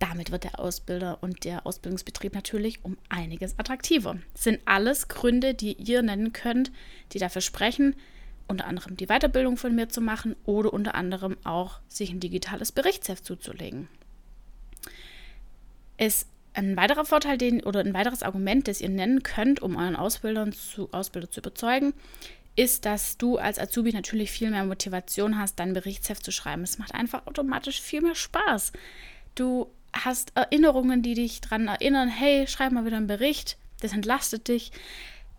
Damit 0.00 0.32
wird 0.32 0.44
der 0.44 0.58
Ausbilder 0.58 1.18
und 1.20 1.44
der 1.44 1.66
Ausbildungsbetrieb 1.66 2.34
natürlich 2.34 2.84
um 2.84 2.96
einiges 3.10 3.58
attraktiver. 3.58 4.16
Das 4.32 4.44
sind 4.44 4.60
alles 4.64 5.08
Gründe, 5.08 5.54
die 5.54 5.74
ihr 5.74 6.02
nennen 6.02 6.32
könnt, 6.32 6.72
die 7.12 7.18
dafür 7.18 7.42
sprechen, 7.42 7.94
unter 8.48 8.66
anderem 8.66 8.96
die 8.96 9.06
Weiterbildung 9.06 9.58
von 9.58 9.74
mir 9.74 9.90
zu 9.90 10.00
machen 10.00 10.34
oder 10.46 10.72
unter 10.72 10.94
anderem 10.94 11.36
auch 11.44 11.80
sich 11.88 12.10
ein 12.10 12.18
digitales 12.18 12.72
Berichtsheft 12.72 13.26
zuzulegen. 13.26 13.88
Ist 15.98 16.26
ein 16.54 16.78
weiterer 16.78 17.04
Vorteil, 17.04 17.36
den 17.36 17.62
oder 17.62 17.80
ein 17.80 17.94
weiteres 17.94 18.22
Argument, 18.22 18.68
das 18.68 18.80
ihr 18.80 18.88
nennen 18.88 19.22
könnt, 19.22 19.60
um 19.60 19.76
euren 19.76 19.96
Ausbildern 19.96 20.52
zu, 20.52 20.88
Ausbilder 20.92 21.30
zu 21.30 21.40
überzeugen, 21.40 21.92
ist, 22.56 22.86
dass 22.86 23.18
du 23.18 23.36
als 23.36 23.58
Azubi 23.58 23.92
natürlich 23.92 24.30
viel 24.30 24.50
mehr 24.50 24.64
Motivation 24.64 25.38
hast, 25.38 25.58
dein 25.60 25.74
Berichtsheft 25.74 26.24
zu 26.24 26.32
schreiben. 26.32 26.62
Es 26.62 26.78
macht 26.78 26.94
einfach 26.94 27.26
automatisch 27.26 27.82
viel 27.82 28.00
mehr 28.00 28.14
Spaß. 28.14 28.72
Du 29.34 29.70
hast 29.92 30.32
Erinnerungen, 30.36 31.02
die 31.02 31.14
dich 31.14 31.40
daran 31.40 31.68
erinnern, 31.68 32.08
hey, 32.08 32.46
schreib 32.46 32.72
mal 32.72 32.84
wieder 32.84 32.96
einen 32.96 33.06
Bericht, 33.06 33.58
das 33.80 33.92
entlastet 33.92 34.48
dich. 34.48 34.72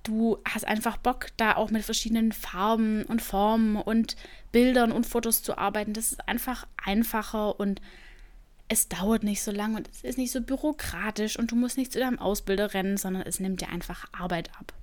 du 0.03 0.39
hast 0.45 0.65
einfach 0.65 0.97
Bock, 0.97 1.27
da 1.37 1.55
auch 1.55 1.69
mit 1.69 1.83
verschiedenen 1.83 2.31
Farben 2.31 3.03
und 3.03 3.21
Formen 3.21 3.75
und 3.75 4.15
Bildern 4.51 4.91
und 4.91 5.05
Fotos 5.05 5.43
zu 5.43 5.57
arbeiten. 5.59 5.93
Das 5.93 6.11
ist 6.11 6.27
einfach 6.27 6.65
einfacher 6.83 7.59
und 7.59 7.81
es 8.67 8.87
dauert 8.87 9.23
nicht 9.23 9.43
so 9.43 9.51
lange 9.51 9.77
und 9.77 9.89
es 9.91 10.01
ist 10.01 10.17
nicht 10.17 10.31
so 10.31 10.41
bürokratisch 10.41 11.37
und 11.37 11.51
du 11.51 11.55
musst 11.55 11.77
nicht 11.77 11.91
zu 11.91 11.99
deinem 11.99 12.19
Ausbilder 12.19 12.73
rennen, 12.73 12.97
sondern 12.97 13.23
es 13.23 13.39
nimmt 13.39 13.61
dir 13.61 13.69
einfach 13.69 14.05
Arbeit 14.11 14.49
ab. 14.57 14.73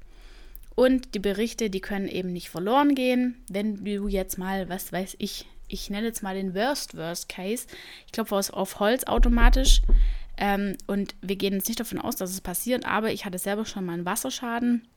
Und 0.74 1.14
die 1.14 1.18
Berichte, 1.18 1.70
die 1.70 1.81
können 1.81 2.07
eben 2.07 2.33
nicht 2.33 2.50
verloren 2.50 2.94
gehen, 2.94 3.42
wenn 3.48 3.85
du 3.85 4.07
jetzt 4.07 4.38
mal, 4.38 4.68
was 4.68 4.92
weiß 4.92 5.16
ich, 5.18 5.46
ich 5.68 5.90
nenne 5.90 6.07
jetzt 6.07 6.22
mal 6.22 6.35
den 6.35 6.54
Worst 6.54 6.96
Worst 6.96 7.28
Case. 7.28 7.66
Ich 8.07 8.12
klopfe 8.12 8.37
auf 8.37 8.81
Holz 8.81 9.04
automatisch 9.04 9.83
ähm, 10.37 10.76
und 10.87 11.14
wir 11.20 11.37
gehen 11.37 11.54
jetzt 11.54 11.68
nicht 11.68 11.81
davon 11.81 12.00
aus, 12.00 12.16
dass 12.16 12.31
es 12.31 12.40
passiert, 12.40 12.87
aber 12.87 13.12
ich 13.12 13.24
hatte 13.24 13.38
selber 13.38 13.64
schon 13.64 13.85
mal 13.85 13.94
einen 13.94 14.07
Wasserschaden 14.07 14.88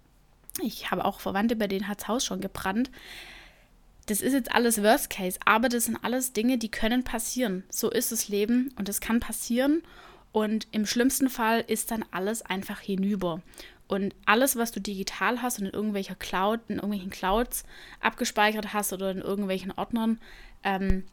ich 0.59 0.91
habe 0.91 1.05
auch 1.05 1.19
Verwandte, 1.19 1.55
bei 1.55 1.67
denen 1.67 1.87
hat 1.87 2.01
das 2.01 2.07
Haus 2.07 2.25
schon 2.25 2.41
gebrannt. 2.41 2.91
Das 4.07 4.21
ist 4.21 4.33
jetzt 4.33 4.51
alles 4.51 4.81
Worst 4.81 5.09
Case, 5.09 5.39
aber 5.45 5.69
das 5.69 5.85
sind 5.85 5.97
alles 6.03 6.33
Dinge, 6.33 6.57
die 6.57 6.69
können 6.69 7.03
passieren. 7.03 7.63
So 7.69 7.89
ist 7.89 8.11
das 8.11 8.27
Leben 8.27 8.73
und 8.77 8.89
das 8.89 8.99
kann 8.99 9.19
passieren. 9.19 9.83
Und 10.31 10.67
im 10.71 10.85
schlimmsten 10.85 11.29
Fall 11.29 11.63
ist 11.67 11.91
dann 11.91 12.05
alles 12.11 12.41
einfach 12.41 12.79
hinüber. 12.79 13.41
Und 13.87 14.15
alles, 14.25 14.55
was 14.55 14.71
du 14.71 14.79
digital 14.79 15.41
hast 15.41 15.59
und 15.59 15.65
in 15.65 15.73
irgendwelcher 15.73 16.15
Cloud, 16.15 16.61
in 16.69 16.75
irgendwelchen 16.75 17.09
Clouds 17.09 17.63
abgespeichert 17.99 18.73
hast 18.73 18.93
oder 18.93 19.11
in 19.11 19.19
irgendwelchen 19.19 19.71
Ordnern, 19.71 20.19
ähm, 20.63 21.03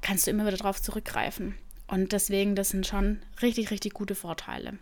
kannst 0.00 0.26
du 0.26 0.30
immer 0.30 0.46
wieder 0.46 0.56
darauf 0.56 0.80
zurückgreifen. 0.80 1.54
Und 1.86 2.12
deswegen, 2.12 2.54
das 2.54 2.70
sind 2.70 2.86
schon 2.86 3.20
richtig, 3.42 3.70
richtig 3.70 3.94
gute 3.94 4.14
Vorteile. 4.14 4.78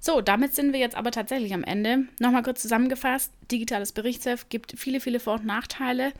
So, 0.00 0.20
damit 0.20 0.54
sind 0.54 0.72
wir 0.72 0.80
jetzt 0.80 0.94
aber 0.94 1.10
tatsächlich 1.10 1.52
am 1.52 1.64
Ende. 1.64 2.06
Nochmal 2.20 2.42
kurz 2.42 2.62
zusammengefasst: 2.62 3.32
Digitales 3.50 3.92
Berichtsheft 3.92 4.48
gibt 4.50 4.74
viele, 4.78 5.00
viele 5.00 5.20
Vor- 5.20 5.34
und 5.34 5.46
Nachteile. 5.46 6.12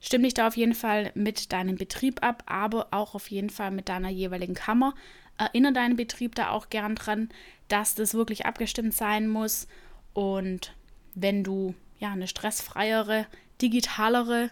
Stimm 0.00 0.22
dich 0.22 0.34
da 0.34 0.48
auf 0.48 0.56
jeden 0.56 0.74
Fall 0.74 1.12
mit 1.14 1.52
deinem 1.52 1.76
Betrieb 1.76 2.22
ab, 2.22 2.42
aber 2.46 2.88
auch 2.90 3.14
auf 3.14 3.30
jeden 3.30 3.50
Fall 3.50 3.70
mit 3.70 3.88
deiner 3.88 4.08
jeweiligen 4.08 4.54
Kammer. 4.54 4.94
Erinnere 5.38 5.72
deinen 5.72 5.96
Betrieb 5.96 6.34
da 6.34 6.50
auch 6.50 6.68
gern 6.68 6.94
dran, 6.94 7.28
dass 7.68 7.94
das 7.94 8.14
wirklich 8.14 8.46
abgestimmt 8.46 8.94
sein 8.94 9.28
muss. 9.28 9.66
Und 10.12 10.74
wenn 11.14 11.44
du 11.44 11.74
ja 11.98 12.12
eine 12.12 12.28
stressfreiere, 12.28 13.26
digitalere, 13.60 14.50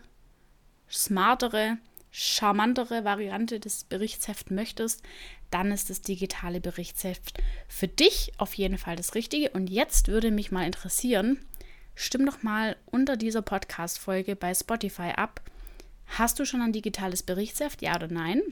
smartere, 0.92 1.78
charmantere 2.11 3.05
Variante 3.05 3.59
des 3.59 3.85
Berichtshefts 3.85 4.50
möchtest, 4.50 5.02
dann 5.50 5.72
ist 5.72 5.90
das 5.90 6.00
digitale 6.00 6.61
Berichtsheft 6.61 7.38
für 7.68 7.88
dich 7.88 8.33
auf 8.38 8.55
jeden 8.55 8.78
Fall 8.78 8.96
das 8.96 9.14
Richtige. 9.14 9.50
Und 9.50 9.68
jetzt 9.68 10.09
würde 10.09 10.31
mich 10.31 10.52
mal 10.52 10.66
interessieren, 10.66 11.44
stimm 11.94 12.26
doch 12.26 12.42
mal 12.42 12.76
unter 12.87 13.16
dieser 13.16 13.42
Podcast-Folge 13.42 14.37
bei 14.37 14.55
Spotify 14.55 15.12
ab. 15.16 15.40
Hast 16.07 16.38
du 16.38 16.44
schon 16.44 16.62
ein 16.62 16.72
digitales 16.72 17.22
Berichtsheft, 17.22 17.83
ja 17.83 17.96
oder 17.96 18.09
nein? 18.09 18.42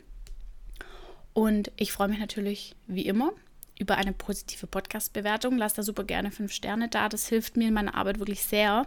Und 1.32 1.70
ich 1.76 1.92
freue 1.92 2.08
mich 2.08 2.18
natürlich 2.18 2.74
wie 2.86 3.06
immer 3.06 3.32
über 3.78 3.96
eine 3.96 4.12
positive 4.12 4.66
Podcast-Bewertung. 4.66 5.56
Lass 5.56 5.74
da 5.74 5.82
super 5.82 6.04
gerne 6.04 6.30
fünf 6.30 6.52
Sterne 6.52 6.88
da. 6.88 7.08
Das 7.08 7.28
hilft 7.28 7.56
mir 7.56 7.68
in 7.68 7.74
meiner 7.74 7.94
Arbeit 7.94 8.18
wirklich 8.18 8.44
sehr. 8.44 8.86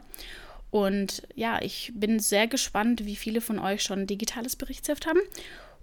Und 0.74 1.22
ja, 1.36 1.62
ich 1.62 1.92
bin 1.94 2.20
sehr 2.20 2.48
gespannt, 2.48 3.06
wie 3.06 3.16
viele 3.16 3.42
von 3.42 3.60
euch 3.60 3.84
schon 3.84 4.00
ein 4.00 4.08
digitales 4.08 4.56
Berichtsheft 4.56 5.06
haben 5.06 5.20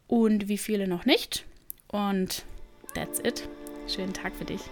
und 0.08 0.48
wie 0.48 0.58
viele 0.58 0.88
noch 0.88 1.04
nicht. 1.04 1.44
Und 1.86 2.44
that's 2.92 3.20
it. 3.20 3.48
Schönen 3.86 4.12
Tag 4.12 4.34
für 4.34 4.46
dich. 4.46 4.62